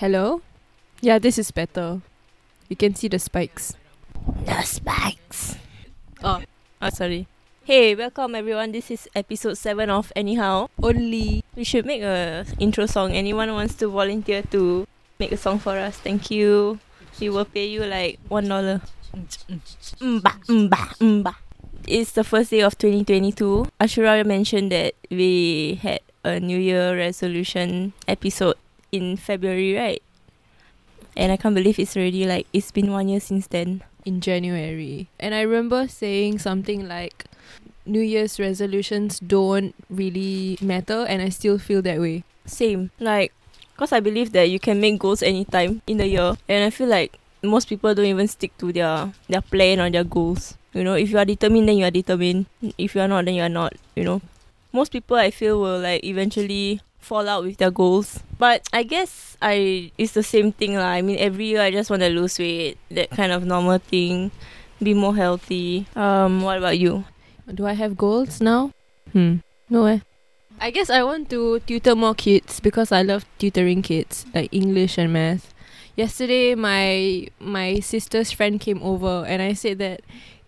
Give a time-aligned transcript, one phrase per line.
[0.00, 0.40] Hello?
[1.04, 2.00] Yeah, this is better.
[2.72, 3.76] You can see the spikes.
[4.48, 5.60] The spikes.
[6.24, 6.40] Oh,
[6.80, 7.28] oh, sorry.
[7.64, 8.72] Hey, welcome everyone.
[8.72, 10.72] This is episode 7 of Anyhow.
[10.82, 13.12] Only we should make a intro song.
[13.12, 14.88] Anyone wants to volunteer to
[15.18, 16.00] make a song for us?
[16.00, 16.80] Thank you.
[17.20, 18.80] We will pay you like $1.
[20.00, 21.34] Mba, mba, mba.
[21.86, 23.68] It's the first day of 2022.
[23.78, 28.56] Asyura mentioned that we had a New Year resolution episode
[28.92, 30.02] in February, right?
[31.16, 33.82] And I can't believe it's already like it's been one year since then.
[34.04, 35.08] in January.
[35.18, 37.26] And I remember saying something like
[37.86, 42.24] New Year's resolutions don't really matter and I still feel that way.
[42.46, 42.90] Same.
[42.98, 43.32] Like,
[43.72, 46.34] because I believe that you can make goals anytime in the year.
[46.48, 50.04] And I feel like most people don't even stick to their, their plan or their
[50.04, 50.56] goals.
[50.72, 52.46] You know, if you are determined, then you are determined.
[52.78, 53.74] If you are not, then you are not.
[53.96, 54.22] You know,
[54.72, 58.20] most people I feel will like eventually fall out with their goals.
[58.38, 60.94] But I guess I it's the same thing lah.
[60.94, 64.30] I mean, every year I just want to lose weight, that kind of normal thing,
[64.82, 65.86] be more healthy.
[65.96, 67.04] Um, what about you?
[67.52, 68.72] Do I have goals now?
[69.12, 69.42] Hmm.
[69.68, 70.00] No eh.
[70.60, 74.98] I guess I want to tutor more kids because I love tutoring kids, like English
[74.98, 75.52] and math.
[75.96, 80.00] Yesterday my my sister's friend came over and I said that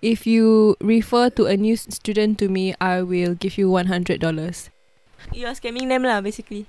[0.02, 4.20] if you refer to a new student to me, I will give you one hundred
[4.20, 4.71] dollars.
[5.30, 6.66] You are scamming them lah, basically.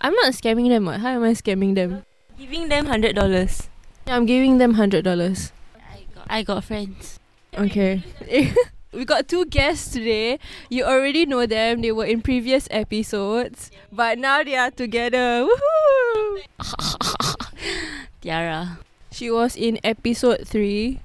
[0.00, 0.86] I'm not scamming them.
[0.86, 1.00] What?
[1.00, 2.04] How am I scamming them?
[2.38, 3.68] Giving them hundred dollars.
[4.06, 5.50] I'm giving them hundred dollars.
[5.74, 7.18] I got, I got friends.
[7.56, 8.04] Okay.
[8.92, 10.38] we got two guests today.
[10.68, 11.80] You already know them.
[11.80, 15.48] They were in previous episodes, but now they are together.
[15.48, 16.44] Woohoo!
[18.20, 18.78] Tiara.
[19.10, 21.00] She was in episode 3.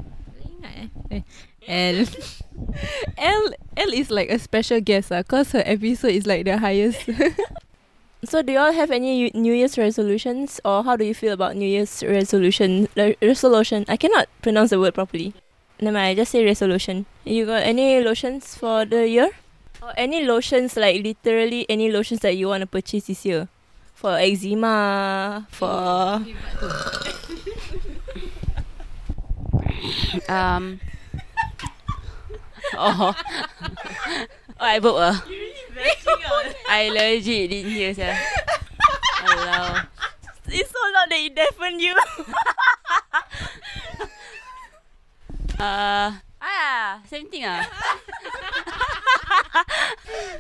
[1.68, 2.06] El.
[3.18, 7.10] El El is like a special guest uh, cause her episode is like the highest.
[8.24, 11.56] So, do you all have any New Year's resolutions, or how do you feel about
[11.56, 12.88] New Year's resolution?
[12.96, 13.84] Re- resolution.
[13.90, 15.34] I cannot pronounce the word properly.
[15.82, 16.06] Never mind.
[16.10, 17.08] I just say resolution.
[17.26, 19.32] You got any lotions for the year?
[19.82, 23.48] Or any lotions like literally any lotions that you want to purchase this year?
[23.96, 26.22] For eczema, for
[30.30, 30.80] Um.
[32.78, 33.14] Oh.
[34.60, 35.18] oh, I burp ah.
[36.70, 38.16] I legit didn't hear sah.
[39.22, 39.84] Hello.
[40.48, 41.96] it's so loud that it deafened you.
[45.62, 46.10] Uh,
[46.42, 47.62] ah, same thing ah.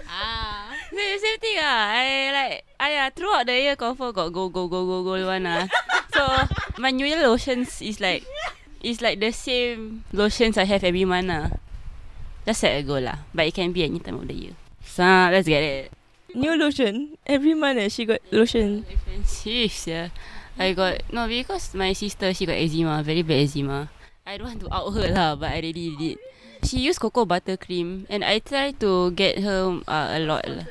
[0.10, 1.94] ah, same, same thing ah.
[1.94, 5.46] I like, I uh, throughout the year confirm got go go go go go one
[5.46, 5.70] ah.
[6.10, 6.26] So
[6.82, 8.26] my New Year lotions is like,
[8.82, 11.54] is like the same lotions I have every month ah.
[12.46, 14.56] Just set a goal lah, but it can be any time of the year.
[14.82, 15.92] So let's get it.
[16.34, 17.78] New lotion every month.
[17.78, 18.86] eh, She got lotion.
[18.90, 20.08] Expensive yeah.
[20.58, 23.90] I got no because my sister she got eczema, very bad eczema.
[24.26, 26.18] I don't want to out her lah, but I really did.
[26.64, 30.66] She used cocoa butter cream, and I try to get her uh, a lot lah.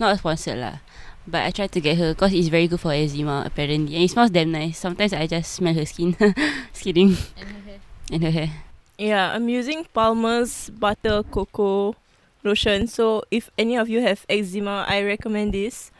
[0.00, 0.80] Not sponsored lah,
[1.28, 4.10] but I try to get her because it's very good for eczema apparently, and it
[4.10, 4.78] smells damn nice.
[4.78, 6.16] Sometimes I just smell her skin.
[6.72, 7.14] Just kidding.
[7.38, 7.78] And her hair.
[8.10, 8.50] And her hair.
[8.98, 11.96] Yeah, I'm using Palmer's butter cocoa
[12.44, 12.86] lotion.
[12.86, 15.90] So if any of you have eczema, I recommend this.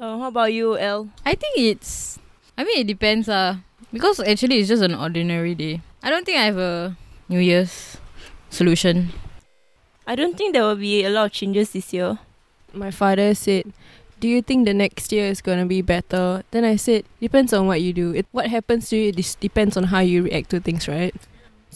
[0.00, 1.08] Uh, how about you, El?
[1.24, 2.18] I think it's.
[2.56, 3.56] I mean, it depends, uh,
[3.92, 5.80] because actually it's just an ordinary day.
[6.02, 6.96] I don't think I have a
[7.28, 7.98] New Year's
[8.48, 9.12] solution.
[10.06, 12.18] I don't think there will be a lot of changes this year.
[12.72, 13.72] My father said,
[14.20, 17.52] "Do you think the next year is going to be better?" Then I said, "Depends
[17.52, 18.14] on what you do.
[18.14, 21.12] It what happens to you this depends on how you react to things, right?"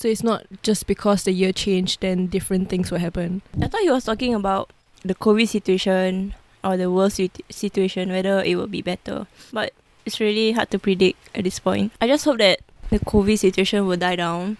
[0.01, 3.43] So it's not just because the year changed then different things will happen.
[3.61, 4.73] I thought he was talking about
[5.05, 6.33] the COVID situation
[6.65, 9.27] or the world sit- situation, whether it will be better.
[9.53, 9.75] But
[10.07, 11.93] it's really hard to predict at this point.
[12.01, 14.57] I just hope that the COVID situation will die down.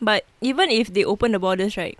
[0.00, 1.98] But even if they open the borders, right,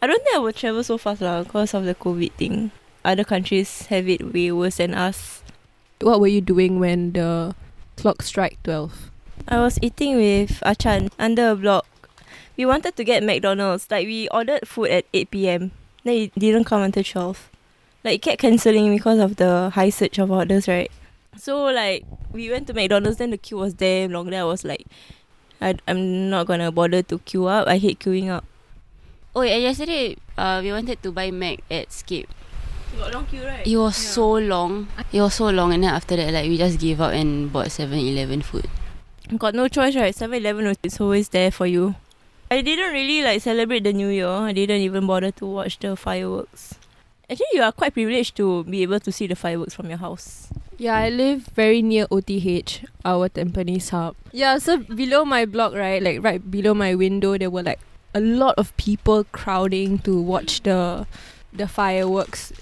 [0.00, 2.72] I don't think I will travel so fast lah because of the COVID thing.
[3.04, 5.42] Other countries have it way worse than us.
[6.00, 7.54] What were you doing when the
[8.00, 9.11] clock struck 12?
[9.48, 11.86] I was eating with Achan under a block.
[12.56, 13.90] We wanted to get McDonald's.
[13.90, 15.70] Like we ordered food at 8 p.m.
[16.04, 17.50] Then it didn't come until 12.
[18.04, 20.90] Like it kept cancelling because of the high surge of orders, right?
[21.36, 24.30] So like we went to McDonald's then the queue was damn long.
[24.30, 24.86] Then I was like,
[25.60, 27.68] I, I'm not gonna bother to queue up.
[27.68, 28.44] I hate queuing up.
[29.34, 32.28] Oh, yeah, yesterday uh, we wanted to buy Mac at Scape.
[32.92, 33.66] You got long queue, right?
[33.66, 34.88] It was so long.
[35.10, 37.68] It was so long, and then after that, like we just gave up and bought
[37.68, 38.68] 7-Eleven food.
[39.38, 40.14] Got no choice, right?
[40.14, 41.94] 7-Eleven is always there for you.
[42.50, 44.28] I didn't really like celebrate the new year.
[44.28, 46.74] I didn't even bother to watch the fireworks.
[47.30, 50.48] Actually, you are quite privileged to be able to see the fireworks from your house.
[50.76, 54.16] Yeah, I live very near OTH, our Tampines hub.
[54.32, 57.80] Yeah, so below my block, right, like right below my window, there were like
[58.14, 61.06] a lot of people crowding to watch the
[61.52, 62.52] the fireworks.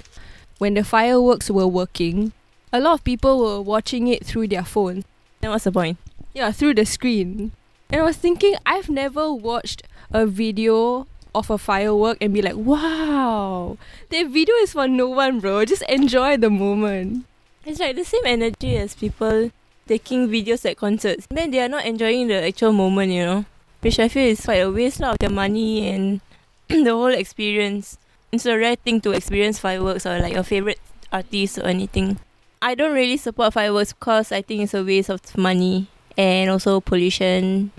[0.58, 2.32] When the fireworks were working,
[2.72, 5.04] a lot of people were watching it through their phone.
[5.40, 5.98] Then what's the point?
[6.32, 7.52] Yeah, through the screen.
[7.90, 9.82] And I was thinking, I've never watched
[10.12, 13.76] a video of a firework and be like, wow,
[14.10, 15.64] the video is for no one, bro.
[15.64, 17.26] Just enjoy the moment.
[17.64, 19.50] It's like the same energy as people
[19.88, 21.26] taking videos at concerts.
[21.30, 23.44] Then they are not enjoying the actual moment, you know.
[23.80, 26.20] Which I feel is quite a waste of their money and
[26.68, 27.98] the whole experience.
[28.30, 30.78] It's a rare thing to experience fireworks or like your favorite
[31.12, 32.18] artist or anything.
[32.62, 35.88] I don't really support fireworks because I think it's a waste of money
[36.20, 37.72] and also pollution.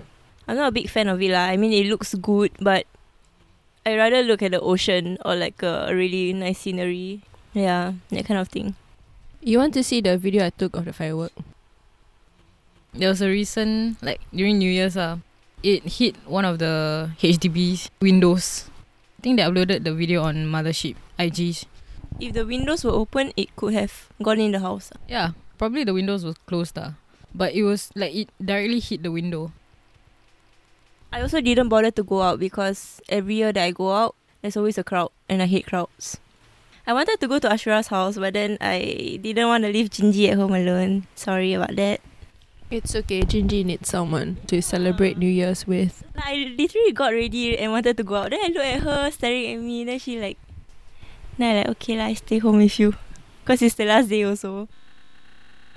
[0.50, 1.46] I'm not a big fan of it lah.
[1.46, 2.90] I mean, it looks good, but
[3.86, 7.22] I rather look at the ocean or like a really nice scenery.
[7.54, 8.74] Yeah, that kind of thing.
[9.38, 11.30] You want to see the video I took of the firework?
[12.94, 15.22] There was a recent like during New Year's uh,
[15.62, 18.66] it hit one of the HDB's windows.
[19.18, 21.62] I think they uploaded the video on Mothership IG.
[22.18, 24.90] If the windows were open, it could have gone in the house.
[25.08, 26.98] Yeah, probably the windows were closed uh,
[27.34, 29.52] but it was like it directly hit the window.
[31.12, 34.56] I also didn't bother to go out because every year that I go out, there's
[34.56, 36.18] always a crowd, and I hate crowds.
[36.86, 40.28] I wanted to go to Asyura's house, but then I didn't want to leave Jinji
[40.30, 41.06] at home alone.
[41.14, 42.00] Sorry about that.
[42.70, 46.02] It's okay, Jinji needs someone to celebrate New Year's with.
[46.16, 48.30] I literally got ready and wanted to go out.
[48.30, 49.84] Then I look at her staring at me.
[49.84, 50.38] Then she like,
[51.36, 52.94] then I like, okay lah, I stay home with you.
[53.44, 54.68] Cause it's the last day also.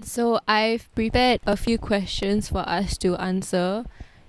[0.01, 3.85] So I've prepared a few questions for us to answer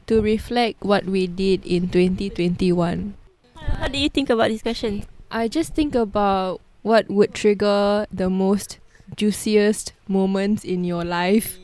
[0.06, 3.14] to reflect what we did in 2021.
[3.56, 5.04] How do you think about this question?
[5.30, 8.78] I just think about what would trigger the most
[9.16, 11.58] juiciest moments in your life.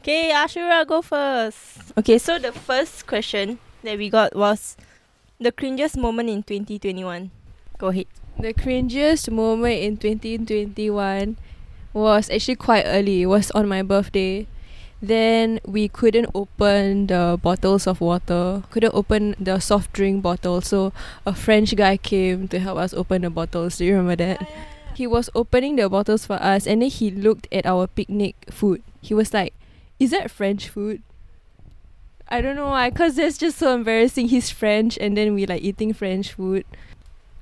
[0.00, 1.92] Okay, Asyura, go first.
[1.96, 4.76] Okay, so the first question that we got was
[5.38, 7.30] the cringiest moment in 2021.
[7.78, 8.06] Go ahead.
[8.38, 11.36] The cringiest moment in 2021
[11.92, 13.22] was actually quite early.
[13.22, 14.46] It was on my birthday.
[15.02, 20.60] Then we couldn't open the bottles of water, couldn't open the soft drink bottle.
[20.60, 20.92] So
[21.24, 23.78] a French guy came to help us open the bottles.
[23.78, 24.46] Do you remember that?
[24.94, 28.82] He was opening the bottles for us and then he looked at our picnic food.
[29.00, 29.54] He was like,
[29.98, 31.02] Is that French food?
[32.28, 34.28] I don't know why, because that's just so embarrassing.
[34.28, 36.64] He's French and then we like eating French food.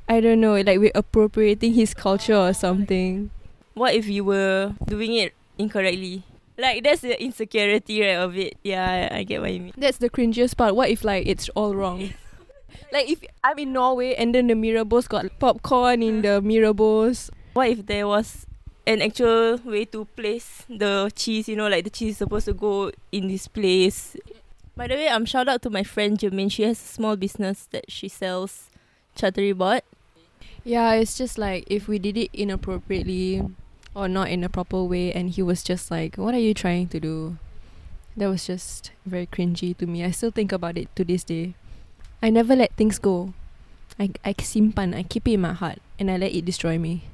[0.09, 3.31] I don't know, like we're appropriating his culture or something.
[3.79, 6.25] What if you were doing it incorrectly?
[6.59, 8.59] Like that's the insecurity right of it.
[8.65, 9.73] Yeah, I get what you mean.
[9.77, 10.75] That's the cringiest part.
[10.75, 12.13] What if like it's all wrong?
[12.93, 17.31] like if I'm in Norway and then the Mirabos got popcorn in the Mirabos.
[17.55, 18.47] What if there was
[18.89, 22.55] an actual way to place the cheese, you know, like the cheese is supposed to
[22.55, 24.17] go in this place.
[24.75, 26.51] By the way, I'm um, shout out to my friend Jermaine.
[26.51, 28.71] She has a small business that she sells
[29.17, 29.83] charcuterie board.
[30.65, 33.45] Yeah, it's just like if we did it inappropriately
[33.99, 36.87] or not in a proper way and he was just like, What are you trying
[36.89, 37.37] to do?
[38.17, 40.05] That was just very cringy to me.
[40.05, 41.55] I still think about it to this day.
[42.23, 43.35] I never let things go.
[43.99, 47.11] I I simpan, I keep it in my heart and I let it destroy me.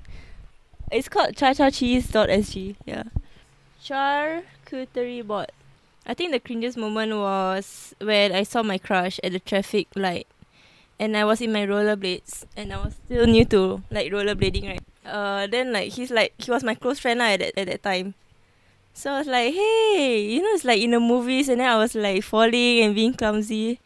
[0.92, 2.76] It's called charcharcheese.sg.
[2.84, 3.04] Yeah.
[3.82, 5.52] Charcuterie board.
[6.06, 10.28] I think the cringiest moment was when I saw my crush at the traffic light
[11.00, 14.93] and I was in my rollerblades and I was still new to like rollerblading right.
[15.04, 17.82] Uh then like he's like he was my close friend lah at that at that
[17.82, 18.14] time.
[18.94, 21.76] So I was like, hey, you know it's like in the movies and then I
[21.76, 23.80] was like falling and being clumsy.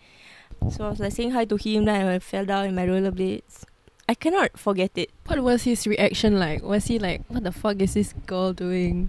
[0.71, 3.65] So I was like saying hi to him, then I fell down in my rollerblades.
[4.09, 5.11] I cannot forget it.
[5.27, 6.63] What was his reaction like?
[6.63, 9.09] Was he like, what the fuck is this girl doing?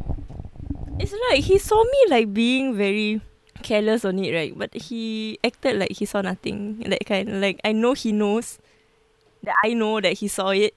[0.99, 3.21] It's like he saw me like being very
[3.63, 4.57] careless on it, right?
[4.57, 6.83] But he acted like he saw nothing.
[6.87, 7.41] That kind.
[7.41, 8.59] Like I know he knows
[9.43, 10.75] that I know that he saw it,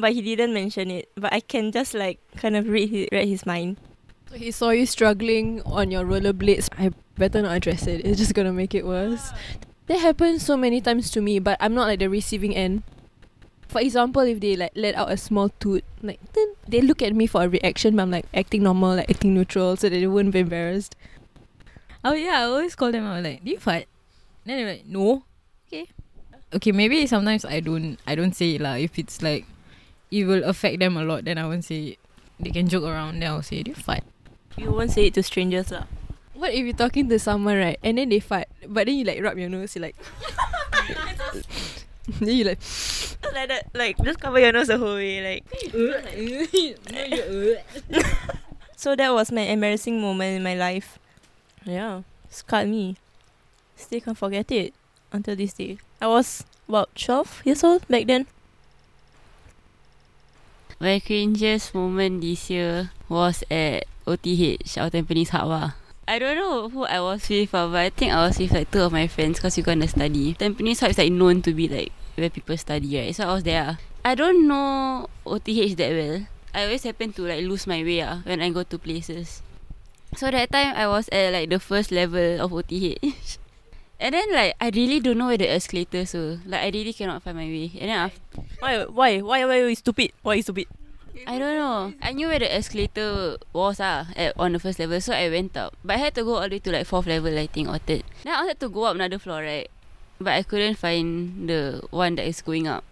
[0.00, 1.10] but he didn't mention it.
[1.14, 3.76] But I can just like kind of read his, read his mind.
[4.30, 6.68] So he saw you struggling on your rollerblades.
[6.78, 8.06] I better not address it.
[8.06, 9.30] It's just gonna make it worse.
[9.86, 12.84] That happens so many times to me, but I'm not like the receiving end.
[13.66, 17.14] For example, if they like let out a small toot, like then they look at
[17.14, 20.06] me for a reaction, but I'm like acting normal, like acting neutral, so that they
[20.06, 20.94] wouldn't be embarrassed.
[22.04, 23.86] Oh yeah, I always call them out like, do you fart?
[24.44, 25.24] Then they're like, no.
[25.66, 25.88] Okay.
[26.54, 28.74] Okay, maybe sometimes I don't I don't say it lah.
[28.74, 29.46] If it's like
[30.10, 31.98] it will affect them a lot, then I won't say it.
[32.38, 34.02] They can joke around, then I'll say, Do you fart?
[34.56, 35.84] You won't say it to strangers lah.
[36.34, 39.22] What if you're talking to someone right and then they fight, but then you like
[39.22, 39.96] rub your nose, you're like
[42.20, 42.58] then you like
[43.34, 45.44] like that, like just cover your nose the whole way, like.
[48.80, 50.98] So that was my embarrassing moment in my life.
[51.66, 52.00] Yeah,
[52.30, 52.96] scarred me.
[53.76, 54.72] Still can't forget it
[55.12, 55.76] until this day.
[56.00, 58.26] I was about twelve years old back then.
[60.80, 65.52] My cringiest moment this year was at OTH, our Tampines Hub.
[65.52, 65.76] ah.
[66.08, 68.70] I don't know who I was with, ah, but I think I was with like
[68.72, 70.32] two of my friends because we gonna study.
[70.40, 73.12] Tampines Hub is like known to be like where people study, right?
[73.14, 73.76] So I was there.
[73.76, 73.76] ah.
[74.08, 76.24] I don't know OTH that well.
[76.56, 79.44] I always happen to like lose my way ah when I go to places.
[80.16, 83.36] So that time I was at like the first level of OTH.
[84.00, 86.40] And then like I really don't know where the escalators were.
[86.48, 87.70] Like I really cannot find my way.
[87.76, 88.20] And then after
[88.58, 88.84] Why?
[88.88, 89.20] Why?
[89.20, 89.44] Why?
[89.44, 90.12] Why you stupid?
[90.22, 90.66] Why you stupid?
[91.26, 91.92] I don't know.
[92.00, 95.52] I knew where the escalator was ah at on the first level, so I went
[95.52, 95.76] up.
[95.84, 97.76] But I had to go all the way to like fourth level, I think, or
[97.76, 98.08] third.
[98.24, 99.68] Then I wanted to go up another floor, right?
[100.16, 102.84] But I couldn't find the one that is going up.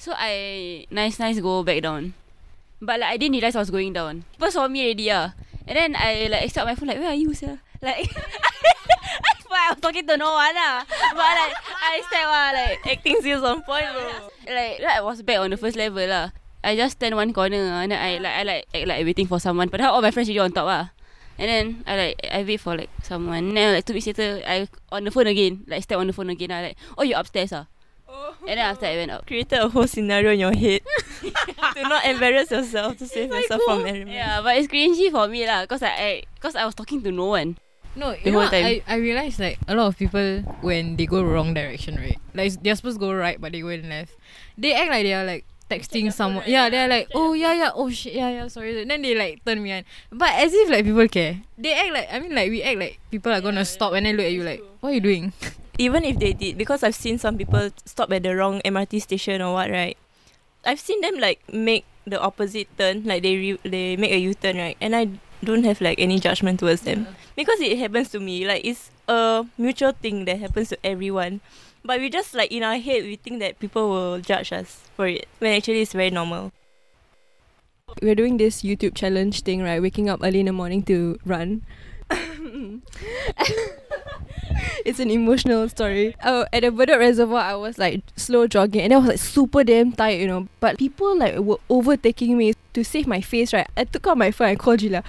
[0.00, 2.14] So I nice nice go back down.
[2.80, 4.24] But like I didn't realize I was going down.
[4.32, 5.36] People saw me already ah.
[5.68, 7.60] And then I like extract my phone like where are you sir?
[7.84, 8.08] Like
[9.54, 10.84] I thought I was talking to no one ah.
[10.88, 14.54] But like I step ah like Acting skills on point, bro.
[14.54, 16.30] like, like I was back on the first level lah.
[16.64, 19.40] I just stand one corner and then I like I like act like waiting for
[19.40, 19.68] someone.
[19.68, 20.90] Padahal all my friends already on top ah.
[21.38, 23.54] And then I like I wait for like someone.
[23.54, 25.64] Then like two minutes later I on the phone again.
[25.66, 26.50] Like step on the phone again.
[26.50, 27.66] I like oh you upstairs ah.
[28.46, 29.26] And then after I went up.
[29.26, 30.82] Created a whole scenario in your head
[31.22, 34.14] to not embarrass yourself to save yourself from enemy.
[34.14, 35.66] Yeah, but it's cringy for me lah.
[35.66, 37.56] Cause I, I cause I was talking to no one.
[37.94, 38.64] No, The you know, time.
[38.64, 42.18] I, I realized like a lot of people when they go wrong direction, right?
[42.34, 44.16] Like they're supposed to go right, but they go left.
[44.56, 46.44] They act like they are like texting someone.
[46.46, 48.84] Yeah, they're like, oh yeah, yeah, oh shit, yeah, yeah, sorry.
[48.84, 51.40] Then they like turn me on, but as if like people care.
[51.58, 54.16] They act like I mean like we act like people are gonna stop and then
[54.16, 55.32] look at you like, what are you doing?
[55.78, 59.40] Even if they did, because I've seen some people stop at the wrong MRT station
[59.40, 59.96] or what, right?
[60.64, 64.34] I've seen them like make the opposite turn, like they re- they make a U
[64.34, 64.76] turn, right?
[64.80, 65.08] And I
[65.42, 68.46] don't have like any judgment towards them because it happens to me.
[68.46, 71.40] Like it's a mutual thing that happens to everyone.
[71.84, 75.06] But we just like in our head we think that people will judge us for
[75.06, 76.52] it when actually it's very normal.
[78.00, 79.82] we're doing this YouTube challenge thing, right?
[79.82, 81.62] Waking up early in the morning to run.
[84.84, 86.14] it's an emotional story.
[86.24, 89.64] Oh, at the Bedok Reservoir, I was like slow jogging, and I was like super
[89.64, 90.48] damn tired, you know.
[90.60, 93.68] But people like were overtaking me to save my face, right?
[93.76, 95.02] I took out my phone and called Gila.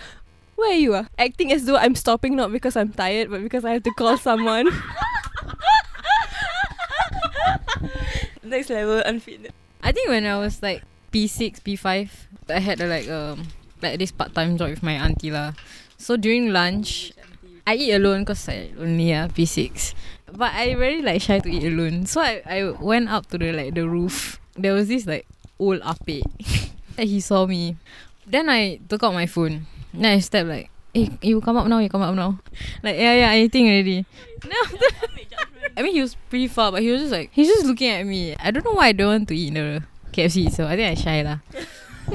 [0.56, 0.96] Where are you?
[0.96, 1.08] Ah?
[1.18, 4.18] Acting as though I'm stopping not because I'm tired, but because I have to call
[4.18, 4.70] someone.
[8.44, 9.52] Next level unfit.
[9.82, 12.10] I think when I was like P6, P5,
[12.50, 13.48] I had a, like um
[13.82, 15.54] like this part time job with my auntie lah.
[15.98, 17.12] So during lunch,
[17.66, 19.94] I eat alone cause I only uh, P6.
[20.34, 22.06] But I very like shy to eat alone.
[22.06, 24.40] So I, I went up to the like the roof.
[24.56, 25.28] There was this like
[25.60, 26.24] old ape.
[26.98, 27.78] and he saw me.
[28.26, 29.68] Then I took out my phone.
[29.94, 32.40] Then I stepped like, hey, you come up now, you come up now.
[32.82, 34.06] Like, yeah, yeah, I think already.
[34.42, 34.78] Then after
[35.76, 38.06] I mean, he was pretty far, but he was just like, he's just looking at
[38.06, 38.36] me.
[38.38, 41.02] I don't know why I don't want to eat the KFC, so I think I
[41.02, 41.40] shy lah.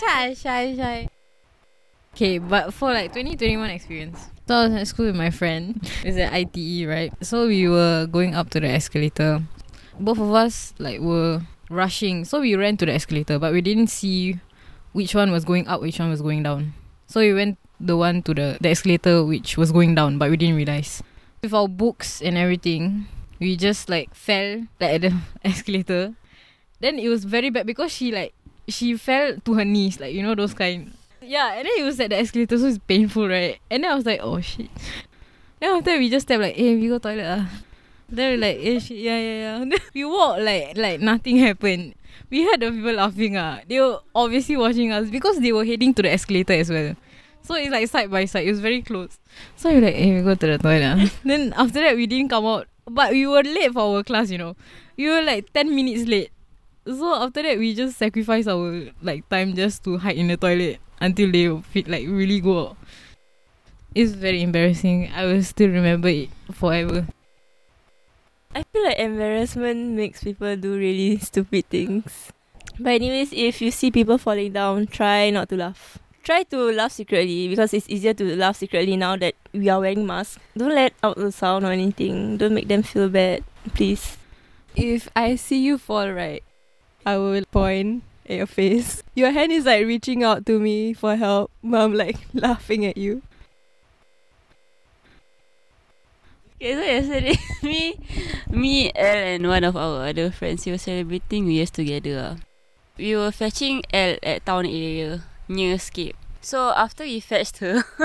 [0.00, 1.08] shy, shy, shy.
[2.14, 4.28] Okay, but for like 2021 experience.
[4.46, 5.80] So I was at school with my friend.
[6.04, 7.12] It's at ITE, right?
[7.24, 9.42] So we were going up to the escalator.
[9.98, 12.24] Both of us like were rushing.
[12.24, 14.38] So we ran to the escalator, but we didn't see
[14.94, 16.72] which one was going up, which one was going down.
[17.06, 20.36] So we went the one to the, the escalator which was going down, but we
[20.38, 21.02] didn't realize.
[21.42, 23.06] With our books and everything,
[23.40, 25.12] we just like fell like at the
[25.44, 26.14] escalator.
[26.80, 28.32] Then it was very bad because she like
[28.68, 30.94] she fell to her knees, like you know those kind.
[31.20, 33.58] Yeah, and then it was at the escalator, so it's painful, right?
[33.70, 34.70] And then I was like, oh shit.
[35.58, 37.48] Then after we just step like, hey, we go toilet ah.
[38.08, 39.58] Then like, eh, yeah, yeah, yeah.
[39.70, 41.94] Then we walk like like nothing happened.
[42.30, 43.60] We heard the people laughing ah.
[43.68, 46.94] They were obviously watching us because they were heading to the escalator as well.
[47.42, 48.46] So it's like side by side.
[48.46, 49.18] It was very close.
[49.56, 50.84] So we like, hey, we go to the toilet.
[50.84, 51.12] ah.
[51.24, 52.68] then after that, we didn't come out.
[52.86, 54.56] But we were late for our class, you know.
[54.96, 56.30] We were like 10 minutes late.
[56.86, 60.78] So after that, we just sacrificed our like time just to hide in the toilet
[61.00, 62.76] until they fit like really go out.
[63.94, 65.10] It's very embarrassing.
[65.14, 67.06] I will still remember it forever.
[68.54, 72.30] I feel like embarrassment makes people do really stupid things.
[72.78, 75.98] But anyways, if you see people falling down, try not to laugh.
[76.22, 80.06] Try to laugh secretly because it's easier to laugh secretly now that we are wearing
[80.06, 80.38] masks.
[80.56, 82.38] Don't let out the sound or anything.
[82.38, 83.44] Don't make them feel bad,
[83.74, 84.16] please.
[84.74, 86.42] if I see you fall right,
[87.06, 89.02] I will point at your face.
[89.14, 91.50] Your hand is like reaching out to me for help.
[91.62, 93.22] Mom like laughing at you.
[96.62, 97.98] Okay, so yesterday me,
[98.48, 102.36] me, Elle, and one of our other friends, we were celebrating New Year's together.
[102.96, 106.14] We were fetching Elle at town area near Escape.
[106.40, 107.82] So after we fetched her,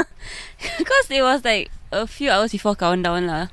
[0.80, 3.48] because it was like a few hours before countdown lah.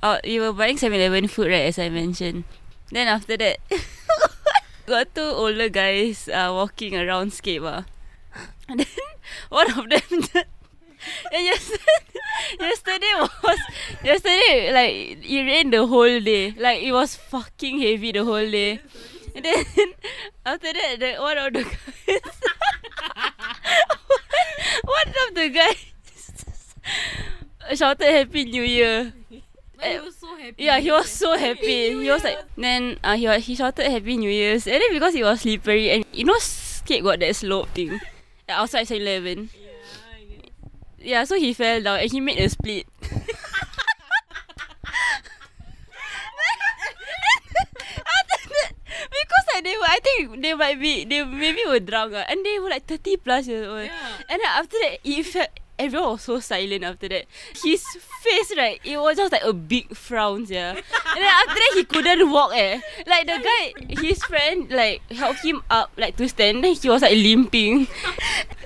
[0.00, 2.44] Uh, we were buying 7-Eleven food right, as I mentioned.
[2.92, 3.58] Then after that,
[4.86, 7.86] got two older guys uh, walking around Scape ah.
[8.68, 8.86] And then
[9.50, 10.46] one of them
[11.32, 12.02] and yesterday,
[12.60, 13.58] yesterday was
[14.04, 14.94] yesterday like
[15.24, 16.52] it rained the whole day.
[16.58, 18.80] Like it was fucking heavy the whole day.
[19.34, 19.64] And then
[20.46, 21.76] after that the one of the guys
[24.84, 25.76] one of the guys
[27.78, 29.12] shouted Happy New Year.
[29.82, 30.62] He was so happy.
[30.62, 31.90] Yeah, he was so happy.
[31.90, 35.24] He was like, then uh, he he shouted Happy New Year's, and then because it
[35.24, 37.98] was slippery, and you know, Scape got that slope thing
[38.48, 39.50] outside 7-Eleven.
[39.54, 39.68] Yeah,
[41.24, 42.86] so he fell down and he made a split.
[49.02, 52.44] Because like they were, I think they might be, they maybe were drunk, uh, and
[52.44, 53.90] they were like 30 plus years old.
[54.28, 57.26] And then after that, it felt, everyone was so silent after that.
[57.62, 57.84] His
[58.22, 60.70] face, right, it was just like a big frown, yeah.
[60.70, 60.82] And
[61.16, 62.80] then after that, he couldn't walk, eh.
[63.06, 66.64] Like the guy, his friend, like, helped him up, like, to stand.
[66.64, 67.86] Then he was like limping.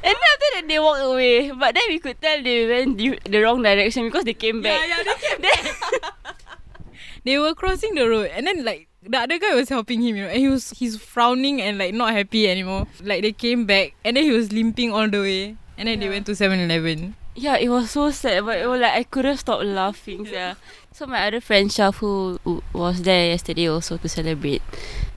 [0.07, 1.51] And then after that, they walked away.
[1.51, 4.81] But then we could tell they went the, the wrong direction because they came back.
[4.81, 6.11] Yeah, yeah, they came Then-
[7.25, 10.23] They were crossing the road and then like the other guy was helping him, you
[10.23, 12.87] know, and he was he's frowning and like not happy anymore.
[13.03, 15.57] Like they came back and then he was limping all the way.
[15.79, 17.15] And then they went to 7-Eleven.
[17.35, 20.25] Yeah, it was so sad, but it was like I couldn't stop laughing.
[20.27, 20.55] Yeah.
[20.93, 24.63] So my other friend Shaf who, who was there yesterday also to celebrate.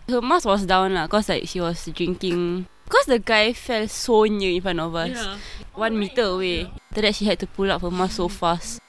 [0.09, 2.65] Her mask was down lah, cause like she was drinking.
[2.89, 5.38] Cause the guy fell so near in front of us,
[5.75, 6.72] one meter away.
[6.89, 8.81] After that, she had to pull up her mask so fast.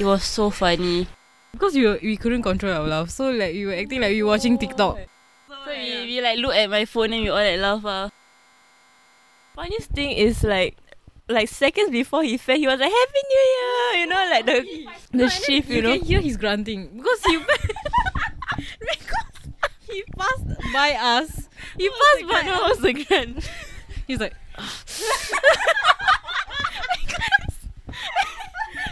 [0.00, 1.06] It was so funny.
[1.52, 3.10] Because we were, we couldn't control our laugh.
[3.10, 4.96] So like we were acting like we were watching TikTok.
[5.48, 7.82] So we, we like look at my phone and we all like laugh.
[7.84, 8.10] ah.
[9.54, 10.76] Funniest thing is like
[11.28, 14.86] like seconds before he fell, he was like Happy New Year, you know, like the
[15.18, 15.92] the shift, you know.
[15.92, 17.58] You can hear he's grunting because he because
[19.92, 21.48] he passed by us.
[21.76, 23.48] He passed by What was the grand?
[24.06, 24.34] He's like,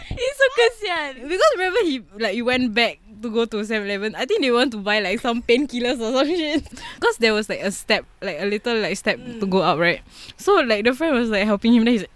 [0.09, 1.27] He's so kesian.
[1.27, 4.15] because remember he like he went back to go to 7-Eleven.
[4.15, 6.67] I think they want to buy like some painkillers or some shit.
[6.95, 9.39] Because there was like a step, like a little like step mm.
[9.39, 10.01] to go up, right?
[10.37, 11.85] So like the friend was like helping him.
[11.85, 12.11] Then he's like,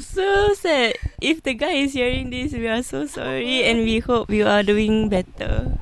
[0.00, 0.96] So sad.
[1.20, 4.62] If the guy is hearing this, we are so sorry and we hope you are
[4.62, 5.78] doing better.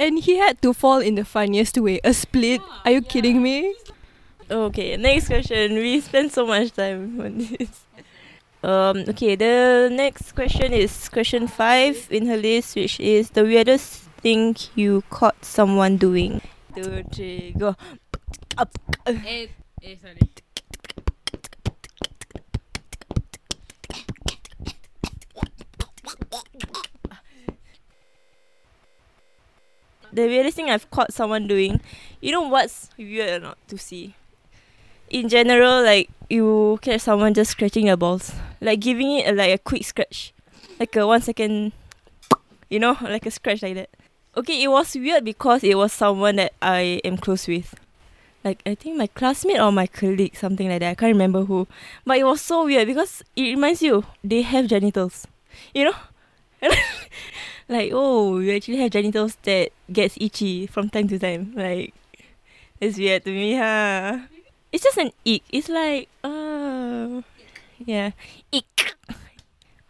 [0.00, 2.00] And he had to fall in the funniest way.
[2.02, 2.62] A split.
[2.86, 3.74] Are you kidding me?
[4.50, 5.74] Okay, next question.
[5.74, 7.84] We spent so much time on this.
[8.62, 14.08] Um, okay, the next question is question five in her list, which is the weirdest
[14.24, 16.40] thing you caught someone doing.
[16.74, 17.76] Two, three, go.
[19.06, 19.46] eh,
[19.82, 20.30] eh, sorry.
[30.12, 31.80] The weirdest thing I've caught someone doing,
[32.20, 34.14] you know what's weird or not to see?
[35.08, 39.54] In general, like you catch someone just scratching their balls, like giving it a, like
[39.54, 40.32] a quick scratch,
[40.78, 41.72] like a one second,
[42.68, 43.90] you know, like a scratch like that.
[44.36, 47.74] Okay, it was weird because it was someone that I am close with,
[48.44, 50.90] like I think my classmate or my colleague, something like that.
[50.90, 51.66] I can't remember who,
[52.04, 55.26] but it was so weird because it reminds you they have genitals,
[55.74, 55.94] you know.
[57.68, 61.52] like oh you actually have genitals that gets itchy from time to time.
[61.56, 61.94] Like
[62.80, 64.26] it's weird to me huh?
[64.72, 65.42] It's just an ick.
[65.50, 67.22] It's like uh
[67.78, 68.12] yeah.
[68.52, 68.96] Ick.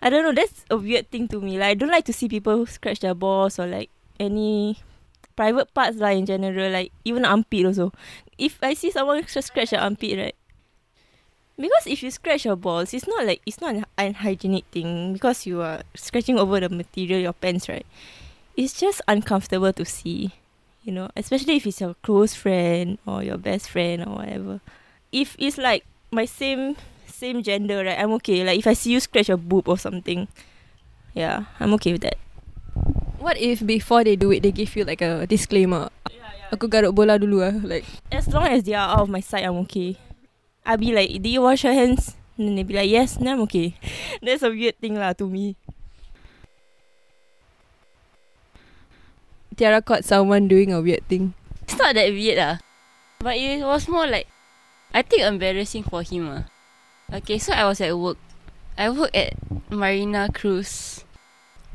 [0.02, 0.32] I don't know.
[0.32, 1.58] That's a weird thing to me.
[1.58, 4.78] Like I don't like to see people scratch their balls or like any
[5.36, 6.70] private parts lah in general.
[6.70, 7.92] Like even armpit also.
[8.38, 10.36] If I see someone scratch their armpit right
[11.60, 15.44] because if you scratch your balls, it's not like it's not an unhygienic thing because
[15.46, 17.86] you are scratching over the material your pants, right?
[18.56, 20.32] It's just uncomfortable to see,
[20.82, 24.60] you know, especially if it's your close friend or your best friend or whatever.
[25.12, 27.98] If it's like my same same gender, right?
[28.00, 28.42] I'm okay.
[28.42, 30.28] Like if I see you scratch your boob or something,
[31.14, 32.16] yeah, I'm okay with that.
[33.20, 35.92] What if before they do it, they give you like a disclaimer?
[36.50, 37.54] Aku garuk bola dulu ah.
[37.62, 39.94] Like, As long as they are out of my sight, I'm okay.
[40.64, 42.16] I'll be like, do you wash your hands?
[42.36, 43.74] And then they be like, yes, then I'm okay.
[44.22, 45.56] That's a weird thing lah to me.
[49.56, 51.34] Tiara caught someone doing a weird thing.
[51.64, 52.56] It's not that weird ah.
[53.20, 54.24] But it was more like
[54.96, 56.44] I think embarrassing for him ah.
[57.12, 58.16] Okay, so I was at work.
[58.78, 59.34] I work at
[59.68, 61.04] Marina Cruise.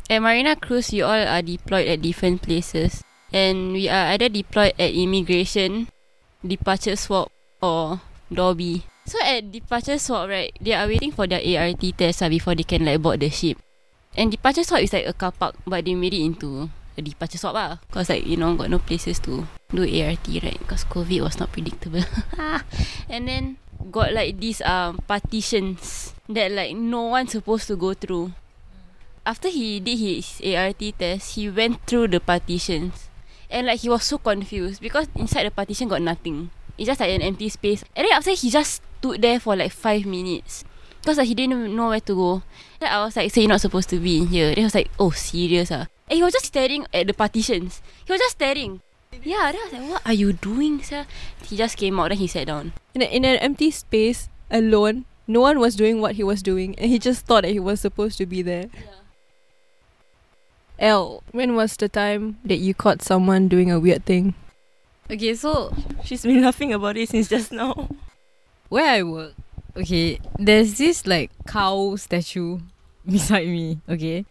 [0.09, 3.03] At Marina Cruise, we all are deployed at different places.
[3.29, 5.91] And we are either deployed at immigration,
[6.41, 7.29] departure swap,
[7.61, 7.99] or
[8.31, 8.83] Dobby.
[9.05, 12.65] So at departure swap, right, they are waiting for their ART test uh, before they
[12.65, 13.57] can like board the ship.
[14.17, 17.37] And departure swap is like a car park, but they made it into a departure
[17.37, 17.77] swap ah.
[17.91, 20.59] Cause like you know got no places to do ART right.
[20.67, 22.01] Cause COVID was not predictable.
[23.09, 23.57] and then
[23.91, 28.33] got like these um partitions that like no one's supposed to go through.
[29.25, 33.09] After he did his ART test, he went through the partitions.
[33.49, 36.49] And like he was so confused because inside the partition got nothing.
[36.77, 37.83] It's just like an empty space.
[37.95, 40.63] And then after he just stood there for like five minutes.
[41.01, 42.43] Because like, he didn't know where to go.
[42.79, 44.47] Then I was like, so you're not supposed to be in here.
[44.47, 45.87] Then he was like, oh, serious ah.
[46.09, 47.81] And he was just staring at the partitions.
[48.05, 48.81] He was just staring.
[49.23, 51.05] Yeah, then I was like, what are you doing, sir?
[51.43, 52.73] He just came out, then he sat down.
[52.93, 56.77] In, a, in an empty space, alone, no one was doing what he was doing,
[56.77, 58.65] and he just thought that he was supposed to be there.
[60.77, 64.35] El, when was the time that you caught someone doing a weird thing?
[65.11, 67.89] Okay, so She's been laughing about it since just now.
[68.69, 69.33] where I work,
[69.77, 72.59] okay, there's this like cow statue
[73.05, 73.79] beside me.
[73.89, 74.25] Okay,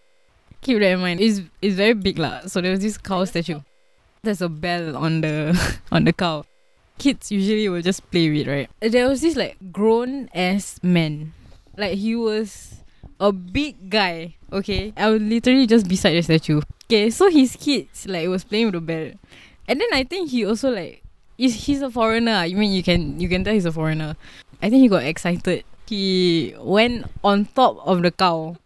[0.60, 1.20] keep that in mind.
[1.20, 2.46] It's it's very big lah.
[2.46, 3.60] So there was this cow statue.
[4.22, 5.54] There's a bell on the
[5.92, 6.44] on the cow.
[6.98, 8.70] Kids usually will just play with right.
[8.80, 11.34] There was this like grown ass man,
[11.76, 12.82] like he was
[13.18, 14.36] a big guy.
[14.52, 16.62] Okay, I was literally just beside the statue.
[16.86, 19.10] Okay, so his kids like was playing with the bell,
[19.68, 21.02] and then I think he also like
[21.38, 22.44] is he's a foreigner.
[22.44, 24.16] You mean you can you can tell he's a foreigner.
[24.62, 25.64] I think he got excited.
[25.86, 28.56] He went on top of the cow.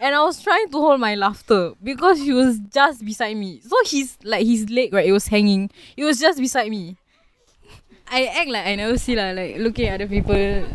[0.00, 3.60] And I was trying to hold my laughter because he was just beside me.
[3.60, 5.70] So his like his leg, right, it was hanging.
[5.96, 6.96] It was just beside me.
[8.10, 10.66] I act like I never see lah, like looking at other people.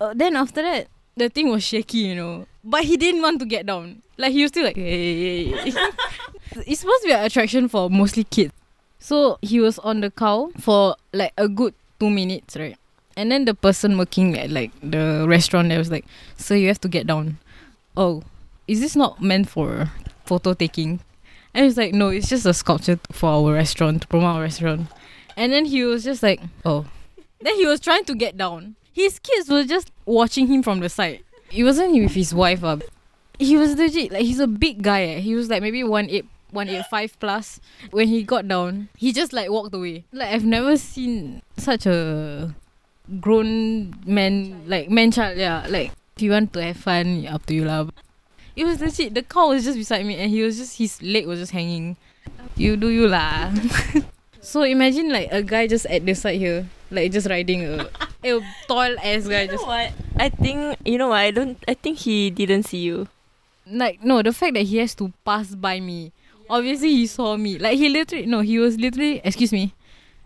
[0.00, 2.46] Uh, then after that, the thing was shaky, you know.
[2.64, 4.02] But he didn't want to get down.
[4.16, 5.72] Like he was still like, hey.
[6.66, 8.52] it's supposed to be an attraction for mostly kids.
[8.98, 12.76] So he was on the cow for like a good two minutes, right?
[13.16, 16.04] And then the person working at like the restaurant there was like,
[16.36, 17.38] "So you have to get down."
[17.96, 18.22] Oh,
[18.66, 19.90] is this not meant for
[20.24, 21.00] photo taking?
[21.52, 24.88] And he's like, "No, it's just a sculpture for our restaurant to promote our restaurant."
[25.36, 26.86] And then he was just like, "Oh."
[27.40, 28.76] Then he was trying to get down.
[28.92, 31.24] His kids were just watching him from the side.
[31.50, 32.62] It wasn't with his wife.
[32.62, 32.78] Uh.
[33.38, 35.02] He was legit like he's a big guy.
[35.02, 35.18] Eh.
[35.18, 37.58] He was like maybe one eight one eight five plus.
[37.90, 40.04] When he got down, he just like walked away.
[40.12, 42.54] Like I've never seen such a
[43.20, 45.36] grown man like man child.
[45.38, 47.88] Yeah, like if you want to have fun, up to you lah.
[48.54, 49.14] It was legit.
[49.16, 51.96] The cow was just beside me, and he was just his leg was just hanging.
[52.56, 53.48] You do you lah.
[54.44, 57.88] so imagine like a guy just at the side here, like just riding a,
[58.24, 59.48] a tall ass guy.
[59.48, 59.92] You Just what?
[60.20, 61.24] I think you know what?
[61.24, 61.56] I don't.
[61.66, 63.08] I think he didn't see you.
[63.66, 66.12] like no, the fact that he has to pass by me.
[66.52, 67.58] Obviously, he saw me.
[67.58, 69.72] Like he literally no, he was literally excuse me,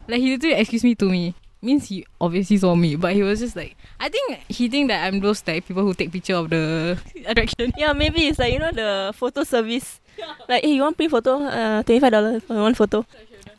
[0.09, 3.41] like he literally excuse me to me means he obviously saw me, but he was
[3.41, 6.51] just like I think he think that I'm those type people who take picture of
[6.51, 7.73] the attraction.
[7.77, 10.01] Yeah, maybe it's like you know the photo service.
[10.49, 11.43] Like, hey, you want print photo?
[11.43, 13.05] Uh, twenty five dollars for one photo.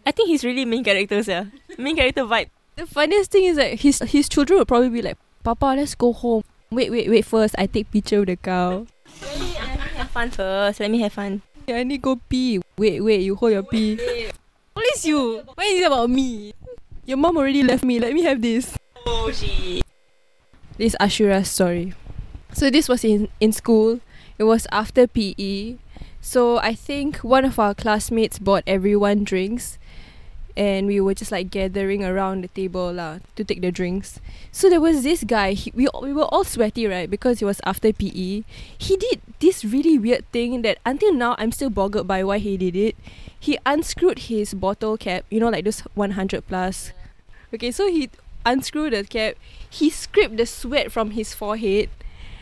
[0.06, 1.27] I think he's really main characters.
[1.27, 1.45] Yeah,
[1.77, 2.49] main character vibe.
[2.75, 6.13] The funniest thing is that his his children would probably be like, Papa, let's go
[6.13, 6.43] home.
[6.71, 7.56] Wait, wait, wait first.
[7.58, 8.88] I take picture with the cow.
[9.21, 10.80] Let me have fun first.
[10.80, 11.41] Let me have fun.
[11.69, 12.62] I need go pee.
[12.77, 13.97] Wait, wait, you hold your pee.
[14.73, 15.43] Please you.
[15.56, 16.53] Why is it about me?
[17.06, 17.99] Your mom already left me.
[17.99, 18.77] Let me have this.
[19.06, 19.82] Oh, she.
[20.77, 21.93] This is Ashura's story.
[22.53, 23.99] So this was in in school.
[24.39, 25.75] It was after PE.
[26.21, 29.77] So I think one of our classmates bought everyone drinks
[30.58, 34.20] and we were just like gathering around the table lah to take the drinks.
[34.52, 37.62] So there was this guy, he, we we were all sweaty right because it was
[37.63, 38.41] after PE.
[38.74, 42.58] He did this really weird thing that until now I'm still boggled by why he
[42.58, 42.98] did it.
[43.38, 46.91] He unscrewed his bottle cap, you know like those 100 plus.
[47.54, 48.10] Okay, so he
[48.41, 49.38] unscrewed the cap,
[49.70, 51.93] he scraped the sweat from his forehead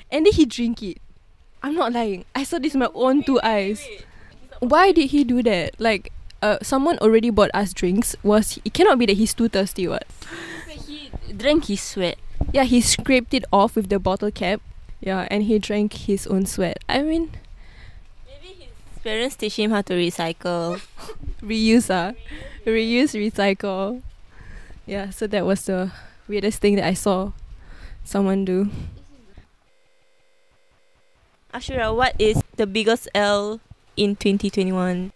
[0.10, 1.04] and then he drink it.
[1.62, 2.24] I'm not lying.
[2.34, 3.84] I saw this with my own two eyes.
[4.60, 5.76] Why did he do that?
[5.80, 6.14] Like,
[6.46, 8.16] uh, someone already bought us drinks.
[8.22, 9.88] Was it cannot be that he's too thirsty?
[9.88, 10.06] What?
[10.70, 12.22] He drank his sweat.
[12.54, 14.62] Yeah, he scraped it off with the bottle cap.
[15.02, 16.78] Yeah, and he drank his own sweat.
[16.88, 17.34] I mean,
[18.30, 20.78] Maybe his parents teach him how to recycle.
[21.42, 22.14] reuse ah,
[22.66, 24.02] reuse, recycle.
[24.86, 25.92] Yeah, so that was the
[26.30, 27.34] weirdest thing that I saw
[28.04, 28.70] someone do.
[31.54, 33.62] Asyura, what is the biggest L
[33.98, 35.15] in 2021?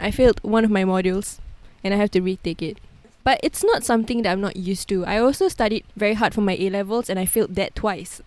[0.00, 1.38] I failed one of my modules
[1.82, 2.78] and I have to retake it.
[3.22, 5.06] But it's not something that I'm not used to.
[5.06, 8.20] I also studied very hard for my A levels and I failed that twice.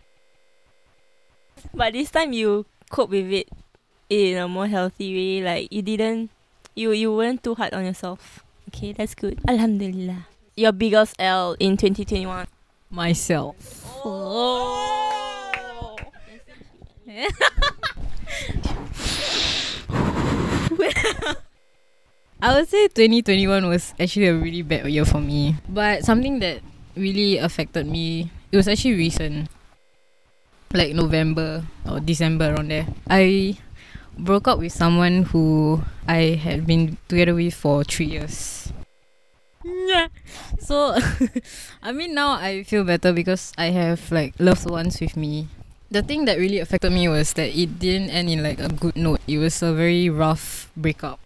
[1.73, 3.49] But this time you cope with it
[4.10, 5.43] in a more healthy way.
[5.43, 6.30] Like you didn't,
[6.75, 8.43] you you weren't too hard on yourself.
[8.69, 9.39] Okay, that's good.
[9.47, 10.27] Alhamdulillah.
[10.56, 12.47] Your biggest L in 2021.
[12.89, 13.56] Myself.
[14.03, 15.95] Oh.
[22.38, 25.56] I would say 2021 was actually a really bad year for me.
[25.67, 26.62] But something that
[26.95, 29.50] really affected me, it was actually recent.
[30.71, 32.86] Like November or December around there.
[33.10, 33.58] I
[34.17, 38.71] broke up with someone who I had been together with for three years.
[39.65, 40.08] Yeah.
[40.60, 40.93] So,
[41.82, 45.47] I mean, now I feel better because I have like loved ones with me.
[45.89, 48.95] The thing that really affected me was that it didn't end in like a good
[48.95, 49.21] note.
[49.26, 51.19] It was a very rough breakup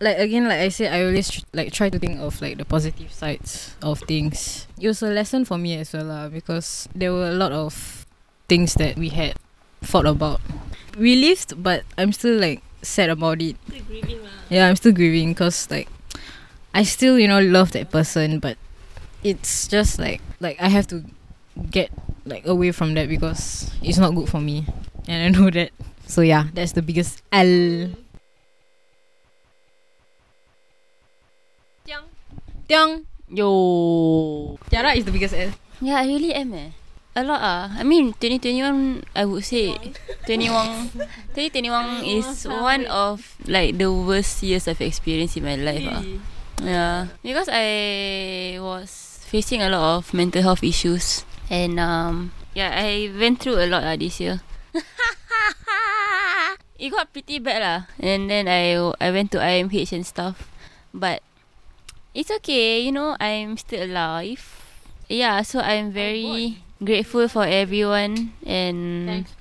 [0.00, 2.64] like again like i said i always tr- like try to think of like the
[2.64, 4.66] positive sides of things.
[4.80, 8.06] It was a lesson for me as well lah, because there were a lot of
[8.48, 9.34] things that we had
[9.82, 10.40] thought about.
[10.96, 13.56] We lived but i'm still like sad about it.
[13.68, 15.88] Grieving, yeah i'm still grieving because like
[16.74, 18.56] i still you know love that person but
[19.24, 21.04] it's just like like i have to
[21.70, 21.90] get
[22.24, 24.66] like away from that because it's not good for me.
[25.08, 25.72] And i know that.
[26.06, 27.90] So yeah that's the biggest l
[32.68, 33.08] Tiang.
[33.32, 33.48] Yo.
[34.68, 35.48] Tiara is the biggest L.
[35.80, 36.76] Yeah, I really am eh.
[37.16, 37.72] A lot ah.
[37.72, 39.72] I mean, 2021, I would say
[40.28, 40.92] 21.
[41.32, 46.04] 2021 is one of like the worst years I've experienced in my life ah.
[46.60, 53.08] Yeah, because I was facing a lot of mental health issues and um yeah, I
[53.16, 54.44] went through a lot ah this year.
[56.76, 60.52] it got pretty bad lah, and then I I went to IMH and stuff,
[60.92, 61.24] but
[62.14, 62.80] it's okay.
[62.80, 64.42] You know, I'm still alive.
[65.08, 69.32] Yeah, so I'm very grateful for everyone and Thanks.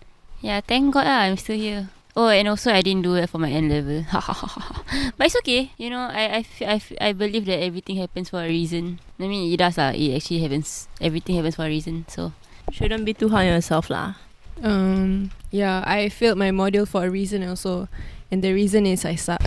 [0.42, 1.90] yeah, thank God lah, I'm still here.
[2.18, 4.02] Oh, and also I didn't do it for my N level.
[5.18, 5.70] but it's okay.
[5.78, 8.98] You know, I I, f- I, f- I believe that everything happens for a reason.
[9.20, 9.92] I mean, it does lah.
[9.94, 10.88] It actually happens.
[11.00, 12.06] Everything happens for a reason.
[12.10, 12.34] So
[12.72, 14.16] Shouldn't be too hard on yourself lah.
[14.64, 17.88] Um, yeah, I failed my module for a reason also,
[18.32, 19.44] and the reason is I suck.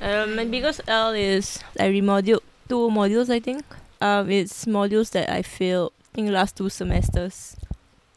[0.00, 3.30] Um, my biggest L is I remoduled two modules.
[3.30, 3.64] I think.
[4.00, 7.56] Um, it's modules that I failed in the last two semesters.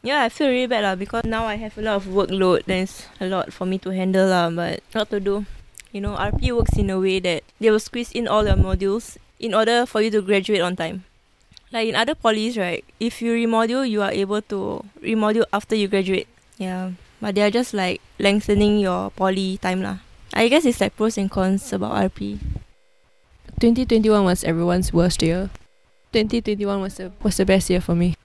[0.04, 2.64] Yeah, I feel really bad lah because now I have a lot of workload.
[2.68, 5.44] There's a lot for me to handle lah, but what to do?
[5.92, 9.18] You know, RP works in a way that they will squeeze in all your modules
[9.40, 11.04] in order for you to graduate on time.
[11.72, 12.84] Like in other polys, right?
[13.00, 16.28] If you remodule, you are able to remodule after you graduate.
[16.58, 20.04] Yeah, but they are just like lengthening your poly time lah.
[20.34, 22.40] I guess it's like pros and cons about RP.
[23.60, 25.50] 2021 was everyone's worst year.
[26.14, 28.16] 2021 was the was the best year for me.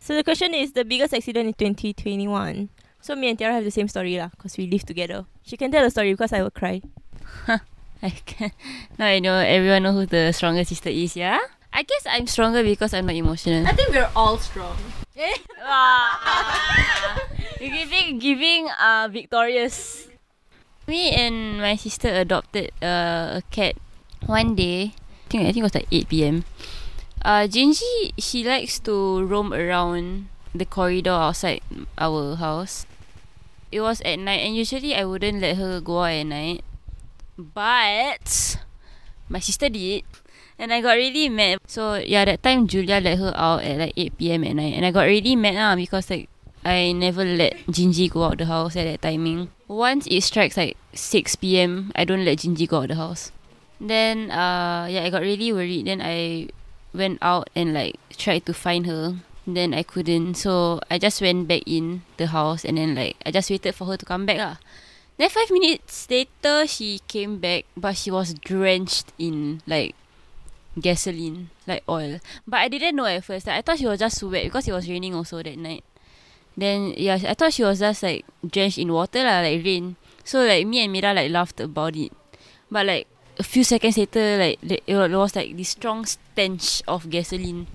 [0.00, 2.68] So the question is the biggest accident in 2021.
[3.00, 5.26] So me and Tiara have the same story lah, cause we live together.
[5.42, 6.80] She can tell the story because I will cry.
[8.02, 8.52] I can
[8.98, 11.16] now I know everyone know who the stronger sister is.
[11.16, 11.40] Yeah.
[11.72, 13.66] I guess I'm stronger because I'm not emotional.
[13.66, 14.76] I think we're all strong.
[15.60, 17.18] Ah.
[17.58, 20.06] You're giving giving uh victorious.
[20.86, 23.74] Me and my sister adopted uh, a cat
[24.24, 24.94] one day.
[24.94, 26.36] I think I think it was like 8 p.m.
[27.20, 31.60] Uh, Jinji she likes to roam around the corridor outside
[31.98, 32.86] our house.
[33.74, 36.64] It was at night, and usually I wouldn't let her go out at night,
[37.36, 38.62] but
[39.28, 40.06] my sister did.
[40.58, 41.58] And I got really mad.
[41.66, 44.42] So yeah, that time Julia let her out at like 8 p.m.
[44.42, 44.74] at night.
[44.74, 46.30] And I got really mad lah because like
[46.64, 49.50] I never let Jinji go out the house at that timing.
[49.68, 53.32] Once it strikes like 6 p.m., I don't let Jinji go out the house.
[53.80, 55.86] Then uh yeah, I got really worried.
[55.86, 56.48] Then I
[56.92, 59.16] went out and like tried to find her.
[59.46, 60.34] Then I couldn't.
[60.34, 63.86] So I just went back in the house and then like I just waited for
[63.86, 64.56] her to come back lah.
[65.16, 69.94] Then five minutes later she came back but she was drenched in like
[70.80, 72.20] gasoline, like oil.
[72.46, 73.46] But I didn't know at first.
[73.46, 75.84] Like, I thought she was just wet because it was raining also that night.
[76.58, 79.94] Then yeah, I thought she was just like drenched in water lah, like rain.
[80.26, 82.10] So like me and Mira like laughed about it.
[82.68, 83.06] But like
[83.38, 87.68] a few seconds later, like it was like this strong stench of gasoline.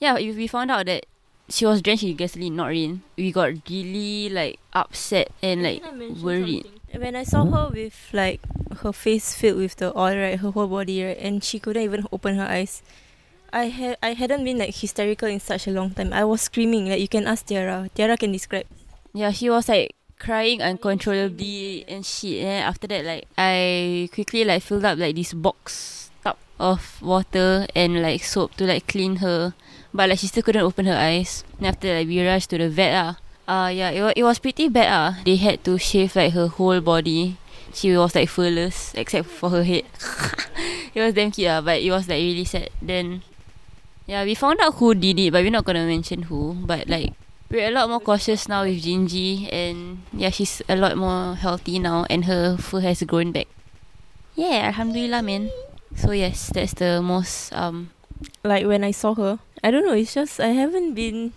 [0.00, 1.06] Yeah, we we found out that
[1.48, 3.02] she was drenched in gasoline, not rain.
[3.16, 5.86] We got really like upset and like
[6.18, 6.66] worried.
[6.90, 8.42] When I saw her with like
[8.82, 12.06] her face filled with the oil, right, her whole body, right, and she couldn't even
[12.10, 12.82] open her eyes.
[13.54, 16.10] I had I hadn't been like hysterical in such a long time.
[16.12, 16.90] I was screaming.
[16.90, 17.88] Like you can ask Tiara.
[17.94, 18.66] Tiara can describe.
[19.14, 22.42] Yeah, she was like crying uncontrollably and shit.
[22.42, 27.70] And after that, like I quickly like filled up like this box tub of water
[27.78, 29.54] and like soap to like clean her
[29.94, 31.44] but like she still couldn't open her eyes.
[31.58, 33.14] And after like we rushed to the vet ah.
[33.46, 35.22] Uh yeah, it was it was pretty bad ah.
[35.24, 37.38] They had to shave like her whole body.
[37.72, 39.86] She was like furless except for her head.
[40.94, 42.74] it was damn cute ah, but it was like really sad.
[42.82, 43.22] Then
[44.06, 46.54] yeah, we found out who did it, but we're not gonna mention who.
[46.54, 47.12] But like
[47.50, 51.78] we're a lot more cautious now with Gingy and yeah, she's a lot more healthy
[51.78, 53.46] now and her fur has grown back.
[54.34, 55.50] Yeah, alhamdulillah man.
[55.94, 57.90] So yes, that's the most um
[58.42, 59.38] like when I saw her.
[59.62, 61.32] I don't know, it's just I haven't been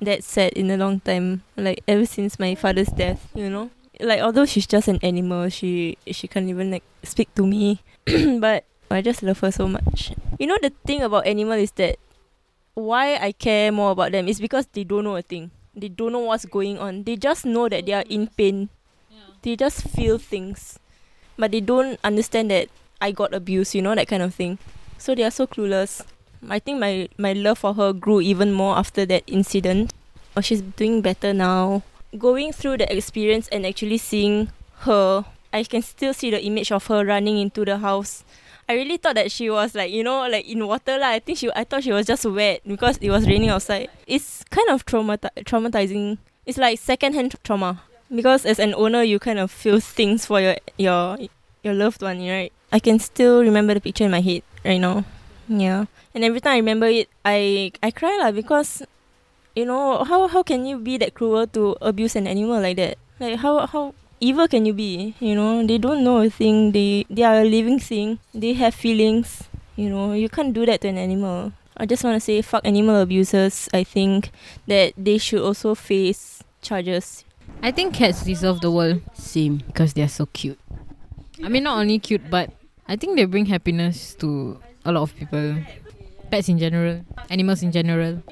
[0.00, 1.42] that sad in a long time.
[1.56, 3.70] Like ever since my father's death, you know?
[4.00, 7.82] Like although she's just an animal, she she can't even like speak to me.
[8.40, 10.12] but I just love her so much.
[10.38, 11.98] You know the thing about animal is that
[12.74, 15.50] why I care more about them is because they don't know a thing.
[15.74, 17.04] They don't know what's going on.
[17.04, 18.68] They just know that they are in pain.
[19.42, 20.78] They just feel things.
[21.38, 22.68] But they don't understand that
[23.00, 24.58] I got abused, you know, that kind of thing.
[24.98, 26.04] So they are so clueless.
[26.48, 29.92] I think my, my love for her grew even more after that incident.
[30.36, 31.82] Oh, she's doing better now.
[32.18, 34.50] Going through the experience and actually seeing
[34.80, 38.24] her, I can still see the image of her running into the house
[38.70, 41.08] I really thought that she was like you know like in water lah.
[41.08, 43.90] I think she I thought she was just wet because it was raining outside.
[44.06, 46.18] It's kind of traumati- traumatizing.
[46.46, 47.82] It's like secondhand trauma
[48.14, 51.18] because as an owner you kind of feel things for your your
[51.66, 52.54] your loved one, right?
[52.70, 55.02] I can still remember the picture in my head right now.
[55.50, 58.86] Yeah, and every time I remember it, I I cry lah because
[59.58, 63.02] you know how how can you be that cruel to abuse an animal like that?
[63.18, 65.14] Like how how evil can you be?
[65.18, 66.72] You know, they don't know a thing.
[66.72, 68.18] They they are a living thing.
[68.32, 69.48] They have feelings.
[69.76, 71.52] You know, you can't do that to an animal.
[71.76, 73.68] I just want to say, fuck animal abusers.
[73.72, 74.30] I think
[74.68, 77.24] that they should also face charges.
[77.62, 79.00] I think cats deserve the world.
[79.14, 79.64] Same.
[79.66, 80.58] Because they're so cute.
[81.42, 82.52] I mean, not only cute, but
[82.86, 85.56] I think they bring happiness to a lot of people.
[86.30, 88.22] Pets in general, animals in general.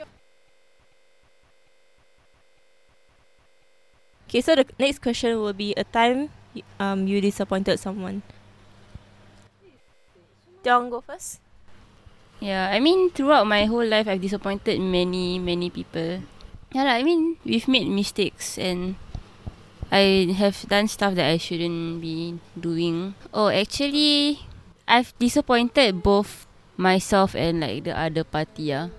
[4.29, 6.29] Okay, so the next question will be a time
[6.77, 8.21] um you disappointed someone.
[10.61, 11.41] Do you go first?
[12.37, 16.29] Yeah, I mean throughout my whole life I've disappointed many, many people.
[16.77, 19.01] Yeah, I mean we've made mistakes and
[19.89, 23.17] I have done stuff that I shouldn't be doing.
[23.33, 24.45] Oh, actually
[24.85, 26.45] I've disappointed both
[26.77, 28.93] myself and like the other party, yeah.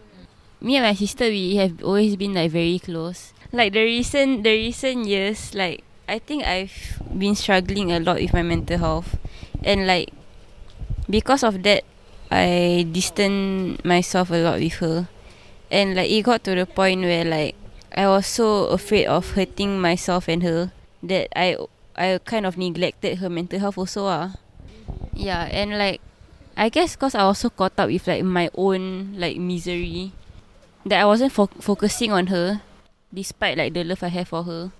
[0.57, 4.51] Me and my sister we have always been like very close like the recent the
[4.51, 6.73] recent years like I think I've
[7.13, 9.17] been struggling a lot with my mental health.
[9.63, 10.09] And like
[11.09, 11.85] because of that
[12.31, 15.07] I distance myself a lot with her.
[15.69, 17.53] And like it got to the point where like
[17.93, 20.71] I was so afraid of hurting myself and her
[21.03, 21.57] that I
[21.95, 24.33] I kind of neglected her mental health also ah.
[25.13, 26.01] Yeah, and like
[26.57, 30.12] I guess cause I was so caught up with like my own like misery
[30.85, 32.62] that I wasn't fo- focusing on her
[33.13, 34.72] despite like the love I have for her.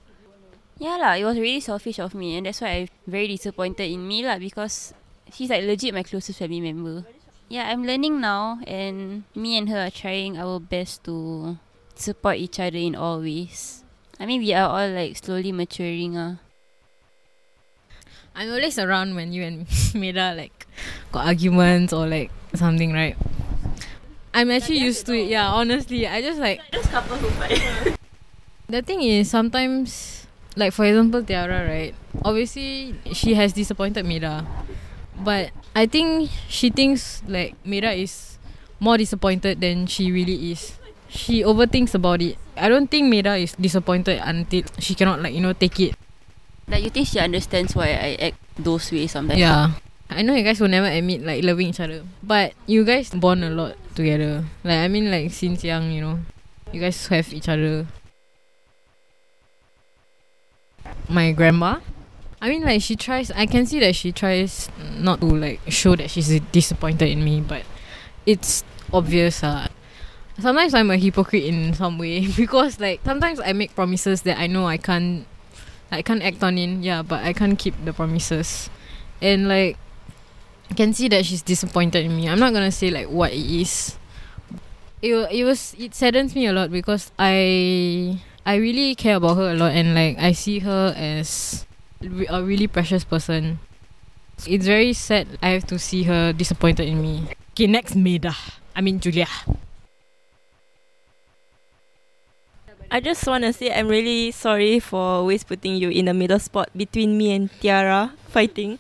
[0.80, 4.08] Yeah lah, it was really selfish of me and that's why I'm very disappointed in
[4.08, 4.94] me lah because
[5.34, 7.04] she's like legit my closest family member.
[7.50, 11.58] Yeah, I'm learning now and me and her are trying our best to
[11.96, 13.84] support each other in all ways.
[14.20, 16.39] I mean we are all like slowly maturing ah.
[18.36, 20.68] I'm always around when you and Mira like
[21.12, 23.18] got arguments or like something, right?
[24.34, 25.28] I'm actually used to it.
[25.28, 27.96] Yeah, honestly, I just like just couple who fight.
[28.69, 31.97] The thing is, sometimes, like for example, Tiara, right?
[32.21, 34.45] Obviously, she has disappointed Mira.
[35.17, 38.38] But I think she thinks like Mira is
[38.79, 40.77] more disappointed than she really is.
[41.10, 42.38] She overthinks about it.
[42.55, 45.97] I don't think Mira is disappointed until she cannot like, you know, take it.
[46.69, 49.39] Like you think she understands why I act those ways sometimes?
[49.39, 49.73] Yeah.
[50.12, 52.05] I know you guys will never admit like loving each other.
[52.21, 54.45] But you guys bond a lot together.
[54.63, 56.19] Like I mean like since young, you know.
[56.71, 57.88] You guys have each other
[61.08, 61.80] my grandma.
[62.41, 63.32] I mean, like she tries.
[63.32, 67.41] I can see that she tries not to like show that she's disappointed in me,
[67.41, 67.63] but
[68.25, 69.44] it's obvious.
[69.44, 69.67] Uh,
[70.40, 74.48] sometimes I'm a hypocrite in some way because like sometimes I make promises that I
[74.48, 75.27] know I can't,
[75.92, 76.81] I can't act on in.
[76.81, 78.69] Yeah, but I can't keep the promises,
[79.21, 79.77] and like,
[80.71, 82.29] I can see that she's disappointed in me.
[82.29, 83.98] I'm not gonna say like what it is.
[85.02, 89.52] It it was it saddens me a lot because I I really care about her
[89.52, 91.65] a lot and like I see her as
[92.02, 93.60] a really precious person.
[94.48, 97.27] It's very sad I have to see her disappointed in me.
[97.52, 98.35] Okay, next Meda.
[98.75, 99.27] I mean Julia.
[102.90, 106.40] I just want to say I'm really sorry for always putting you in the middle
[106.40, 108.79] spot between me and Tiara fighting.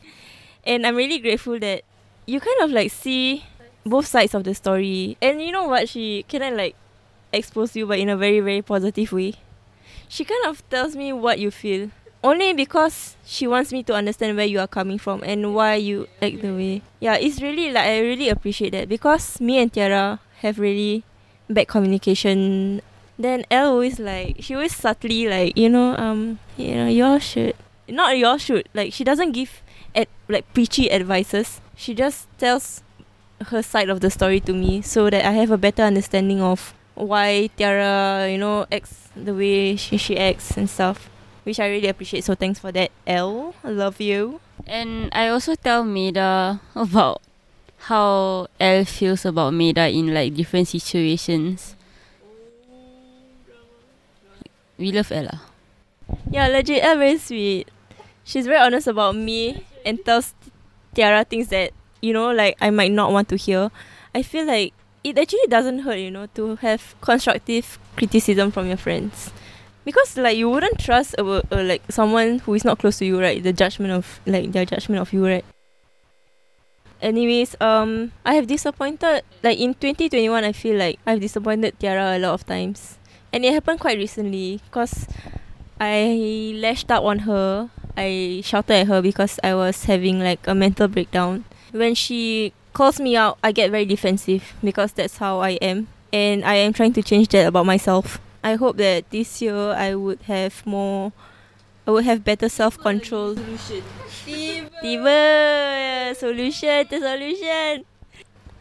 [0.65, 1.83] And I'm really grateful that
[2.25, 3.45] you kind of like see
[3.85, 5.17] both sides of the story.
[5.21, 6.75] And you know what she can I like
[7.31, 9.35] expose you, but in a very very positive way.
[10.09, 11.91] She kind of tells me what you feel,
[12.23, 16.07] only because she wants me to understand where you are coming from and why you
[16.19, 16.81] act the way.
[16.99, 21.03] Yeah, it's really like I really appreciate that because me and Tiara have really
[21.47, 22.81] bad communication.
[23.19, 27.53] Then El always like she always subtly like you know um you know y'all should
[27.87, 29.61] not y'all should like she doesn't give
[29.93, 31.61] at like preachy advices.
[31.75, 32.81] She just tells
[33.53, 36.73] her side of the story to me so that I have a better understanding of
[36.99, 41.09] why Tiara you know acts the way she she acts and stuff,
[41.43, 42.23] which I really appreciate.
[42.23, 43.55] So thanks for that, El.
[43.63, 44.39] I love you.
[44.67, 47.21] And I also tell Maida about
[47.87, 51.75] how El feels about Maida in like different situations.
[54.77, 55.41] We love Ella.
[56.31, 57.67] Yeah, legit, El very sweet.
[58.23, 60.33] She's very honest about me and tells
[60.93, 61.71] Tiara things that
[62.01, 63.71] you know like I might not want to hear.
[64.13, 64.73] I feel like
[65.03, 69.31] it actually doesn't hurt, you know, to have constructive criticism from your friends.
[69.85, 73.19] Because like you wouldn't trust a, a, like someone who is not close to you,
[73.19, 73.41] right?
[73.41, 75.45] The judgment of like their judgment of you, right?
[77.01, 80.43] Anyways, um, I have disappointed like in 2021.
[80.43, 82.99] I feel like I've disappointed Tiara a lot of times,
[83.31, 84.59] and it happened quite recently.
[84.69, 85.07] Cause
[85.79, 87.69] I lashed out on her.
[87.95, 91.45] I shouted at her because I was having like a mental breakdown.
[91.71, 96.43] When she calls me out, I get very defensive because that's how I am, and
[96.45, 98.19] I am trying to change that about myself.
[98.43, 101.11] I hope that this year I would have more.
[101.87, 103.35] I would have better self control.
[104.81, 107.85] Tiba solution to solution.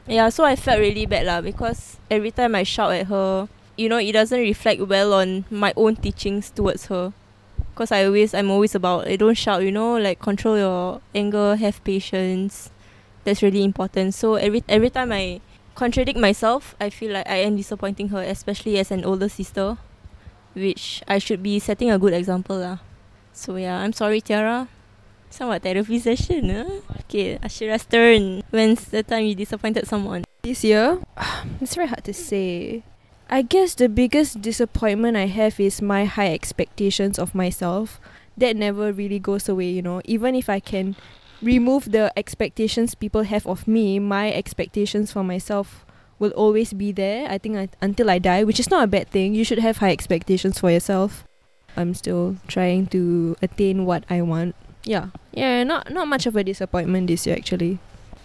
[0.08, 3.88] Yeah, so I felt really bad lah because every time I shout at her, you
[3.88, 7.12] know, it doesn't reflect well on my own teachings towards her.
[7.76, 11.54] Cause I always, I'm always about, eh, don't shout, you know, like control your anger,
[11.56, 12.70] have patience.
[13.24, 14.14] That's really important.
[14.14, 15.40] So every every time I
[15.74, 19.78] contradict myself, I feel like I am disappointing her, especially as an older sister,
[20.54, 22.78] which I should be setting a good example lah.
[23.32, 24.66] So yeah, I'm sorry, Tiara.
[25.30, 26.80] Somewhat therapy session, huh?
[27.04, 28.42] Okay, Asyura's turn.
[28.50, 30.24] When's the time you disappointed someone?
[30.42, 30.98] This year,
[31.60, 32.82] it's very hard to say.
[33.28, 38.00] I guess the biggest disappointment I have is my high expectations of myself.
[38.38, 40.00] That never really goes away, you know.
[40.06, 40.96] Even if I can
[41.42, 45.84] remove the expectations people have of me, my expectations for myself
[46.18, 47.30] will always be there.
[47.30, 49.34] I think I, until I die, which is not a bad thing.
[49.34, 51.24] You should have high expectations for yourself.
[51.76, 54.56] I'm still trying to attain what I want.
[54.84, 55.14] Yeah.
[55.32, 57.78] Yeah, not not much of a disappointment this year actually.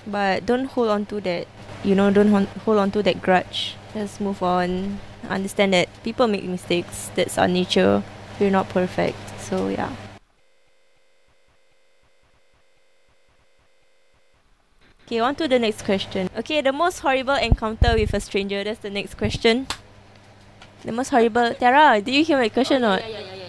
[0.08, 1.48] But don't hold on to that.
[1.84, 2.34] You know, don't
[2.66, 3.76] hold on to that grudge.
[3.94, 5.00] Just move on.
[5.30, 7.12] Understand that people make mistakes.
[7.16, 8.04] That's our nature.
[8.40, 9.18] We're not perfect.
[9.40, 9.94] So yeah.
[15.06, 16.30] Okay, on to the next question.
[16.38, 18.64] Okay, the most horrible encounter with a stranger.
[18.64, 19.68] That's the next question.
[20.84, 21.54] The most horrible.
[21.56, 23.00] Tara, do you hear my question or?
[23.00, 23.48] Yeah, yeah, yeah, yeah,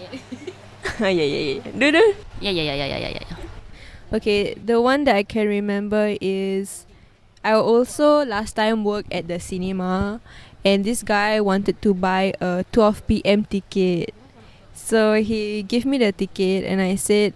[0.99, 1.71] yeah, yeah, yeah.
[1.79, 2.15] Do do.
[2.41, 3.37] yeah, yeah, yeah, yeah, yeah, yeah, yeah.
[4.15, 6.87] Okay, the one that I can remember is
[7.43, 10.21] I also last time worked at the cinema
[10.65, 13.45] and this guy wanted to buy a 12 p.m.
[13.45, 14.15] ticket.
[14.73, 17.35] So he gave me the ticket and I said,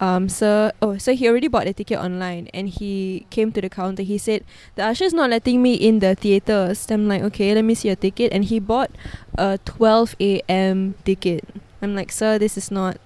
[0.00, 3.70] um, sir, oh, so he already bought the ticket online and he came to the
[3.70, 4.02] counter.
[4.02, 4.44] He said,
[4.74, 6.80] the usher's not letting me in the theaters.
[6.80, 8.32] So I'm like, okay, let me see your ticket.
[8.32, 8.90] And he bought
[9.38, 10.94] a 12 a.m.
[11.04, 11.44] ticket.
[11.80, 12.98] I'm like, sir, this is not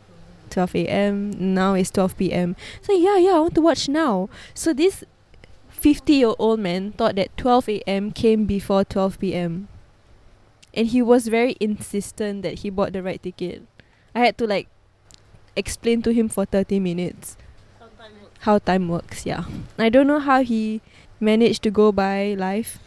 [0.50, 1.54] 12 a.m.
[1.54, 2.56] Now it's 12 p.m.
[2.82, 4.28] So yeah, yeah, I want to watch now.
[4.52, 5.04] So this
[5.68, 8.10] 50 year old man thought that 12 a.m.
[8.10, 9.68] came before 12 p.m.
[10.74, 13.62] And he was very insistent that he bought the right ticket.
[14.14, 14.68] I had to like
[15.56, 17.36] explain to him for 30 minutes
[18.40, 19.44] how time works, yeah.
[19.78, 20.80] I don't know how he
[21.20, 22.78] managed to go by life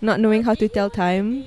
[0.00, 1.46] not knowing how to tell time.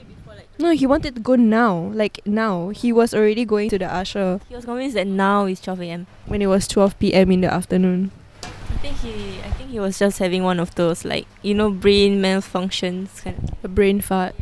[0.60, 1.92] No, he wanted to go now.
[1.94, 2.70] Like now.
[2.70, 6.08] He was already going to the usher He was convinced that now is 12 a.m.
[6.26, 7.32] when it was 12 p.m.
[7.32, 8.12] in the afternoon.
[8.44, 11.72] I think he, I think he was just having one of those like you know
[11.72, 13.50] brain malfunctions kind of.
[13.64, 14.36] A brain fart.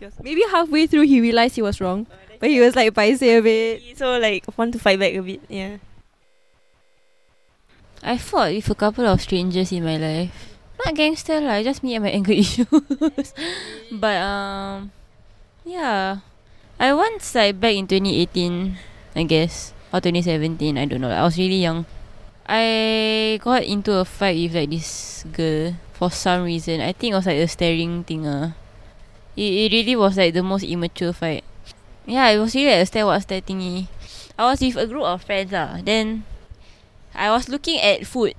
[0.00, 2.06] Was Maybe halfway through he realized he was wrong.
[2.44, 3.96] But he was like paise a bit.
[3.96, 5.40] so like want to fight back a bit.
[5.48, 5.80] Yeah.
[8.04, 10.60] I fought with a couple of strangers in my life.
[10.76, 12.68] Not gangster lah, just me and my anger issues.
[13.96, 14.92] but um,
[15.64, 16.20] yeah,
[16.76, 18.76] I once like back in 2018,
[19.16, 21.08] I guess, or 2017, I don't know.
[21.08, 21.88] I was really young.
[22.44, 26.84] I got into a fight with like this girl for some reason.
[26.84, 28.28] I think it was like a staring thing.
[28.28, 28.52] Uh.
[29.32, 31.40] It, it really was like the most immature fight.
[32.06, 33.88] Yeah, it was really like a stare what stare thingy.
[34.38, 35.80] I was with a group of friends ah.
[35.82, 36.24] Then
[37.14, 38.34] I was looking at food.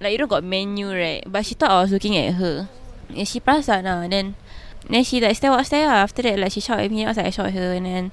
[0.00, 1.22] Like you know got menu right.
[1.26, 2.68] But she thought I was looking at her.
[3.10, 4.08] And she perasan lah.
[4.08, 4.36] Then
[4.88, 6.08] then she like stare what stare lah.
[6.08, 7.04] After that like she shout at me.
[7.04, 8.12] I was like I shout at her and then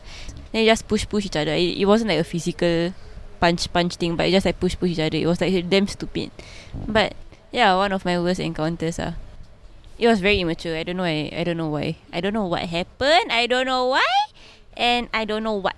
[0.51, 1.53] they just push push each other.
[1.53, 2.93] It, it wasn't like a physical
[3.39, 5.17] punch punch thing, but it just like push push each other.
[5.17, 6.31] It was like damn stupid.
[6.87, 7.15] But
[7.51, 9.15] yeah, one of my worst encounters ah.
[10.01, 10.75] It was very immature.
[10.75, 11.05] I don't know.
[11.05, 11.97] I, I don't know why.
[12.11, 13.29] I don't know what happened.
[13.29, 14.01] I don't know why,
[14.81, 15.77] and I don't know what.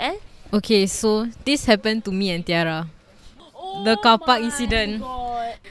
[0.00, 0.16] Eh?
[0.52, 2.88] Okay, so this happened to me and Tiara.
[3.84, 5.04] the car park incident.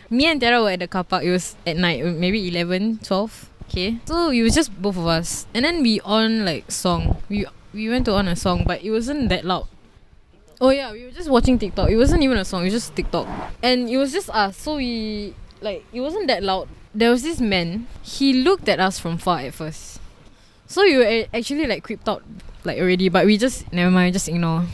[0.09, 1.23] Me and Tiara were at the car park.
[1.25, 3.49] It was at night, maybe 11, 12.
[3.67, 3.97] Okay.
[4.05, 5.47] So it was just both of us.
[5.53, 7.17] And then we on like song.
[7.27, 9.65] We we went to on a song, but it wasn't that loud.
[10.61, 11.89] Oh yeah, we were just watching TikTok.
[11.89, 13.25] It wasn't even a song, it was just TikTok.
[13.63, 14.55] And it was just us.
[14.55, 16.69] So we like it wasn't that loud.
[16.93, 17.87] There was this man.
[18.03, 19.99] He looked at us from far at first.
[20.67, 22.23] So we were actually like creeped out
[22.63, 24.65] like already, but we just never mind, just ignore.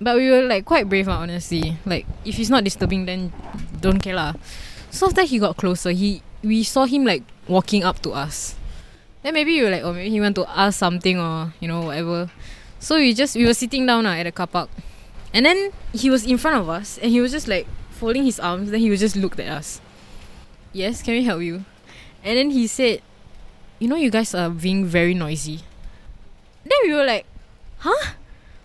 [0.00, 1.76] But we were like quite brave, honestly.
[1.84, 3.32] Like if he's not disturbing, then
[3.80, 4.34] don't care lah.
[4.90, 8.54] So after he got closer, he we saw him like walking up to us.
[9.22, 11.82] Then maybe you were like, oh maybe he want to ask something or you know
[11.82, 12.30] whatever.
[12.78, 14.70] So we just we were sitting down lah at the car park,
[15.34, 18.38] and then he was in front of us, and he was just like folding his
[18.38, 18.70] arms.
[18.70, 19.82] Then he was just looked at us.
[20.72, 21.64] Yes, can we help you?
[22.22, 23.02] And then he said,
[23.78, 25.60] you know, you guys are being very noisy.
[26.64, 27.26] Then we were like,
[27.78, 28.12] huh?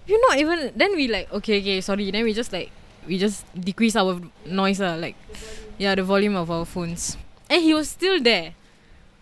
[0.05, 0.71] You're not even.
[0.75, 2.11] Then we like, okay, okay, sorry.
[2.11, 2.69] Then we just like,
[3.07, 5.15] we just decrease our noise, uh, like,
[5.77, 7.17] yeah, the volume of our phones.
[7.49, 8.53] And he was still there.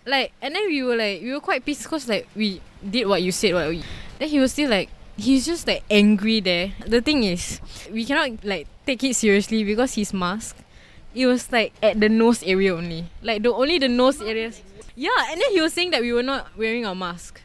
[0.06, 3.22] Like, and then we were like, we were quite pissed because like we did what
[3.22, 3.54] you said.
[3.54, 3.84] What we.
[4.20, 6.74] Then he was still like, he's just like angry there.
[6.86, 10.58] The thing is, we cannot like take it seriously because his mask.
[11.14, 13.06] It was like at the nose area only.
[13.22, 14.62] Like the only the nose areas.
[14.96, 17.42] Yeah, and then he was saying that we were not wearing our mask.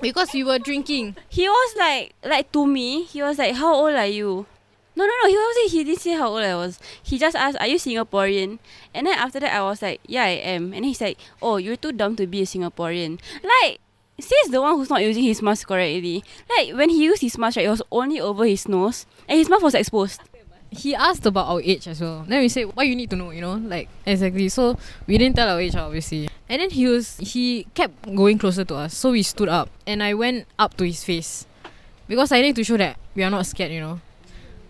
[0.00, 1.16] Because we were drinking.
[1.28, 3.04] He was like like to me.
[3.04, 4.46] He was like, "How old are you?"
[4.94, 5.28] No, no, no.
[5.28, 5.70] He wasn't.
[5.70, 6.78] He didn't say how old I was.
[7.02, 8.58] He just asked, "Are you Singaporean?"
[8.94, 11.76] And then after that, I was like, "Yeah, I am." And he's like, "Oh, you're
[11.76, 13.80] too dumb to be a Singaporean." Like,
[14.20, 16.24] says the one who's not using his mask correctly.
[16.48, 19.48] Like when he used his mask, right, it was only over his nose, and his
[19.48, 20.20] mouth was exposed.
[20.70, 22.24] He asked about our age as well.
[22.26, 24.48] Then we said, "Why you need to know?" You know, like exactly.
[24.48, 26.28] So we didn't tell our age, obviously.
[26.48, 28.94] And then he was he kept going closer to us.
[28.94, 31.46] So we stood up, and I went up to his face
[32.08, 33.72] because I need to show that we are not scared.
[33.72, 34.00] You know,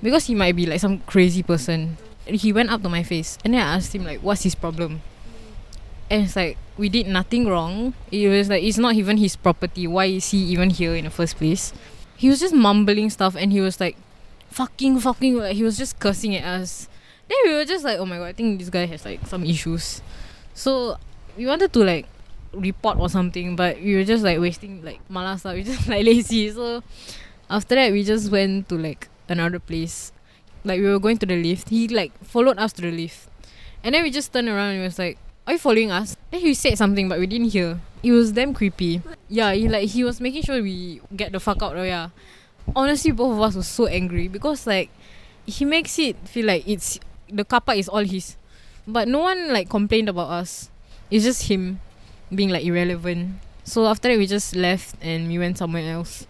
[0.03, 1.97] because he might be like some crazy person.
[2.27, 5.01] He went up to my face, and then I asked him like, "What's his problem?"
[6.11, 7.95] And it's like we did nothing wrong.
[8.13, 9.87] It was like it's not even his property.
[9.87, 11.73] Why is he even here in the first place?
[12.17, 13.97] He was just mumbling stuff, and he was like,
[14.51, 16.89] "Fucking, fucking!" Like he was just cursing at us.
[17.29, 19.45] Then we were just like, "Oh my god, I think this guy has like some
[19.45, 20.03] issues."
[20.55, 20.97] So
[21.37, 22.07] we wanted to like
[22.53, 25.45] report or something, but we were just like wasting like malas.
[25.45, 26.51] We just like lazy.
[26.51, 26.83] So
[27.51, 30.13] after that, we just went to like another place.
[30.65, 31.69] Like we were going to the lift.
[31.69, 33.29] He like followed us to the lift,
[33.85, 36.41] and then we just turned around and he was like, "Are you following us?" Then
[36.41, 37.81] he said something, but we didn't hear.
[38.03, 39.03] It was damn creepy.
[39.29, 41.77] Yeah, he like he was making sure we get the fuck out.
[41.77, 42.11] Oh yeah.
[42.75, 44.91] Honestly, both of us were so angry because like
[45.47, 46.99] he makes it feel like it's
[47.29, 48.37] the kappa is all his,
[48.87, 50.71] but no one like complained about us.
[51.11, 51.81] It's just him
[52.35, 53.37] being like irrelevant.
[53.65, 56.27] So after that, we just left and we went somewhere else.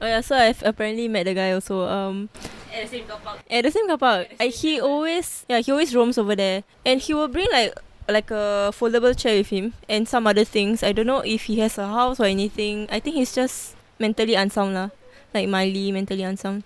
[0.00, 1.86] Oh yeah, so I've apparently met the guy also.
[1.88, 2.28] Um,
[2.72, 3.38] At the same car park.
[3.50, 4.28] at the same car park.
[4.38, 7.74] I, he always yeah he always roams over there, and he will bring like
[8.08, 10.82] like a foldable chair with him and some other things.
[10.82, 12.88] I don't know if he has a house or anything.
[12.90, 14.88] I think he's just mentally unsound lah,
[15.36, 16.64] like Miley mentally unsound.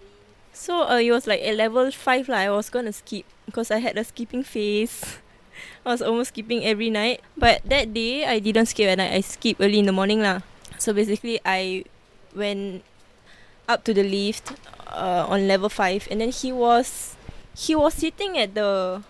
[0.55, 2.47] So uh, it was like at level five lah.
[2.47, 5.19] I was gonna skip because I had a skipping phase.
[5.87, 9.13] I was almost skipping every night, but that day I didn't skip at night.
[9.13, 10.47] I skipped early in the morning lah.
[10.79, 11.85] So basically, I
[12.35, 12.83] went
[13.69, 14.55] up to the lift
[14.91, 17.19] uh, on level five, and then he was
[17.55, 19.03] he was sitting at the,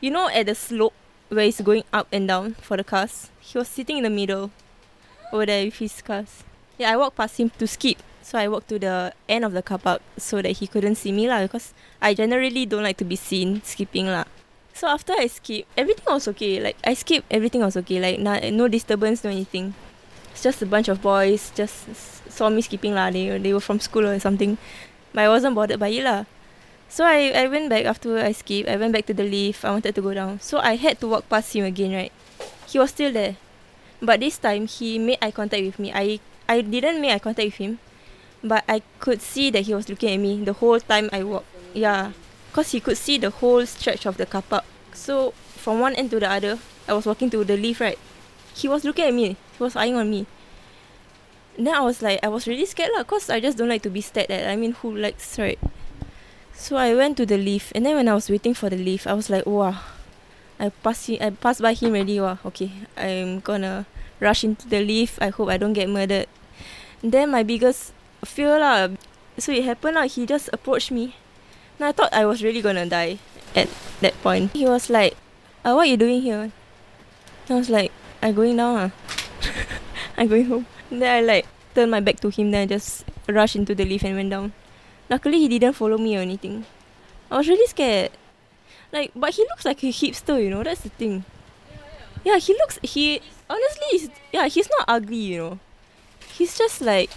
[0.00, 0.94] you know, at the slope
[1.28, 3.30] where it's going up and down for the cars.
[3.40, 4.50] He was sitting in the middle,
[5.32, 6.44] over there with his cars.
[6.78, 9.62] Yeah, I walked past him to skip, so I walked to the end of the
[9.62, 11.42] car park so that he couldn't see me lah.
[11.42, 14.30] Because I generally don't like to be seen skipping lah.
[14.78, 16.62] So after I skip, everything was okay.
[16.62, 17.98] Like I skip, everything was okay.
[17.98, 19.74] Like no, no disturbance, no anything.
[20.30, 21.90] It's just a bunch of boys just
[22.30, 23.10] saw me skipping lah.
[23.10, 24.54] They they were from school or something,
[25.10, 26.30] but I wasn't bothered by it lah.
[26.86, 28.70] So I I went back after I skipped.
[28.70, 29.66] I went back to the lift.
[29.66, 30.38] I wanted to go down.
[30.38, 31.90] So I had to walk past him again.
[31.90, 32.14] Right,
[32.70, 33.34] he was still there,
[33.98, 35.90] but this time he made eye contact with me.
[35.90, 37.78] I I didn't make eye contact with him,
[38.42, 41.46] but I could see that he was looking at me the whole time I walked.
[41.74, 42.12] Yeah,
[42.52, 44.64] cause he could see the whole stretch of the car park.
[44.94, 47.80] So from one end to the other, I was walking to the lift.
[47.80, 47.98] Right,
[48.54, 49.36] he was looking at me.
[49.58, 50.26] He was eyeing on me.
[51.58, 53.90] Then I was like, I was really scared lah, cause I just don't like to
[53.90, 54.48] be stared at.
[54.48, 55.58] I mean, who likes right?
[56.54, 59.06] So I went to the lift, and then when I was waiting for the lift,
[59.06, 59.78] I was like, wow,
[60.58, 62.20] I pass he, I pass by him already.
[62.20, 63.86] Wow, okay, I'm gonna
[64.18, 65.20] rush into the lift.
[65.20, 66.26] I hope I don't get murdered.
[67.02, 67.92] Then my biggest
[68.24, 68.90] fear lah.
[69.38, 70.10] So it happened lah.
[70.10, 71.14] He just approached me.
[71.78, 73.22] Now I thought I was really gonna die
[73.54, 73.70] at
[74.02, 74.50] that point.
[74.50, 75.14] He was like,
[75.62, 76.50] uh, "What you doing here?"
[77.46, 78.90] I was like, "I'm going now Ah.
[80.18, 82.50] I'm going home." Then I like turned my back to him.
[82.50, 84.50] Then I just rushed into the lift and went down.
[85.06, 86.66] Luckily, he didn't follow me or anything.
[87.30, 88.10] I was really scared.
[88.90, 90.66] Like, but he looks like a hipster, you know.
[90.66, 91.24] That's the thing.
[92.24, 92.82] Yeah, he looks.
[92.82, 95.58] He honestly, yeah, he's not ugly, you know.
[96.38, 97.10] He's just like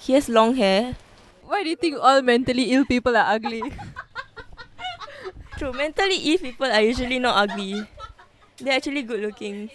[0.00, 0.96] he has long hair.
[1.44, 3.62] Why do you think all mentally ill people are ugly?
[5.58, 7.86] True, mentally ill people are usually not ugly.
[8.58, 9.70] They're actually good looking.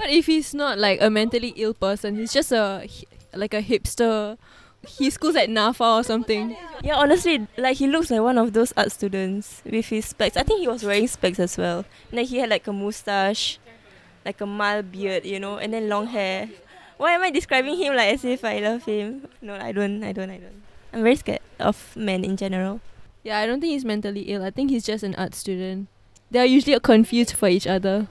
[0.00, 2.16] what if he's not like a mentally ill person?
[2.16, 2.88] He's just a
[3.34, 4.38] like a hipster.
[4.88, 6.56] He schools at NAFA or something.
[6.82, 10.38] Yeah, honestly, like he looks like one of those art students with his specs.
[10.38, 11.84] I think he was wearing specs as well.
[12.10, 13.58] And then he had like a mustache,
[14.24, 16.48] like a mild beard, you know, and then long hair.
[16.96, 19.28] Why am I describing him like as if I love him?
[19.40, 20.04] No, I don't.
[20.04, 20.30] I don't.
[20.30, 20.62] I don't.
[20.92, 22.80] I'm very scared of men in general.
[23.22, 24.42] Yeah, I don't think he's mentally ill.
[24.44, 25.88] I think he's just an art student.
[26.30, 28.08] They are usually confused for each other.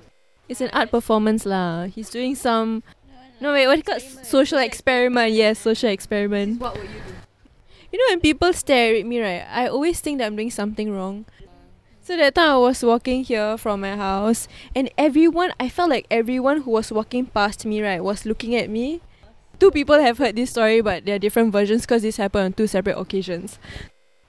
[0.47, 1.85] It's an art performance lah.
[1.85, 2.83] He's doing some.
[3.39, 4.25] No wait, what do you call it?
[4.25, 5.31] social experiment?
[5.31, 6.59] Yes, social experiment.
[6.59, 7.13] What would you do?
[7.91, 9.45] You know when people stare at me, right?
[9.49, 11.25] I always think that I'm doing something wrong.
[12.09, 16.07] So that time I was walking here from my house, and everyone, I felt like
[16.09, 19.01] everyone who was walking past me, right, was looking at me.
[19.59, 22.65] Two people have heard this story, but they're different versions because this happened on two
[22.65, 23.59] separate occasions.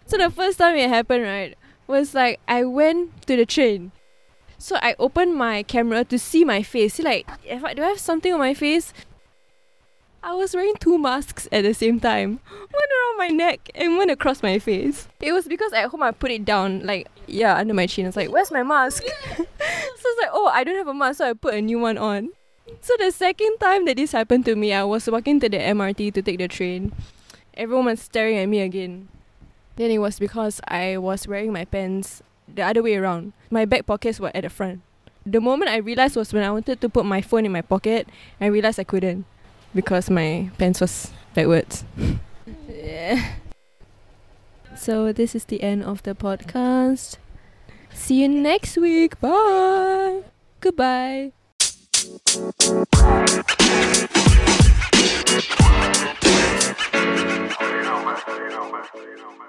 [0.04, 1.56] So the first time it happened, right,
[1.86, 3.92] was like I went to the train.
[4.58, 6.96] So I opened my camera to see my face.
[6.96, 8.92] See, like, do I have something on my face?
[10.22, 12.40] I was wearing two masks at the same time.
[12.50, 15.08] One around my neck and one across my face.
[15.18, 18.04] It was because at home I put it down, like, yeah, under my chin.
[18.04, 19.02] I was like, where's my mask?
[19.36, 21.96] so it's like, oh, I don't have a mask, so I put a new one
[21.96, 22.30] on.
[22.82, 26.12] So the second time that this happened to me, I was walking to the MRT
[26.14, 26.92] to take the train.
[27.54, 29.08] Everyone was staring at me again.
[29.76, 33.32] Then it was because I was wearing my pants the other way around.
[33.50, 34.82] My back pockets were at the front.
[35.24, 38.08] The moment I realized was when I wanted to put my phone in my pocket,
[38.38, 39.24] I realized I couldn't
[39.74, 41.84] because my pants was backwards.
[42.68, 43.32] yeah.
[44.76, 47.16] So this is the end of the podcast.
[47.92, 49.20] See you next week.
[49.20, 50.22] Bye.
[50.60, 51.32] Goodbye.
[56.50, 58.18] You know, man.
[58.26, 58.84] You know, man.
[58.94, 59.39] You know, man.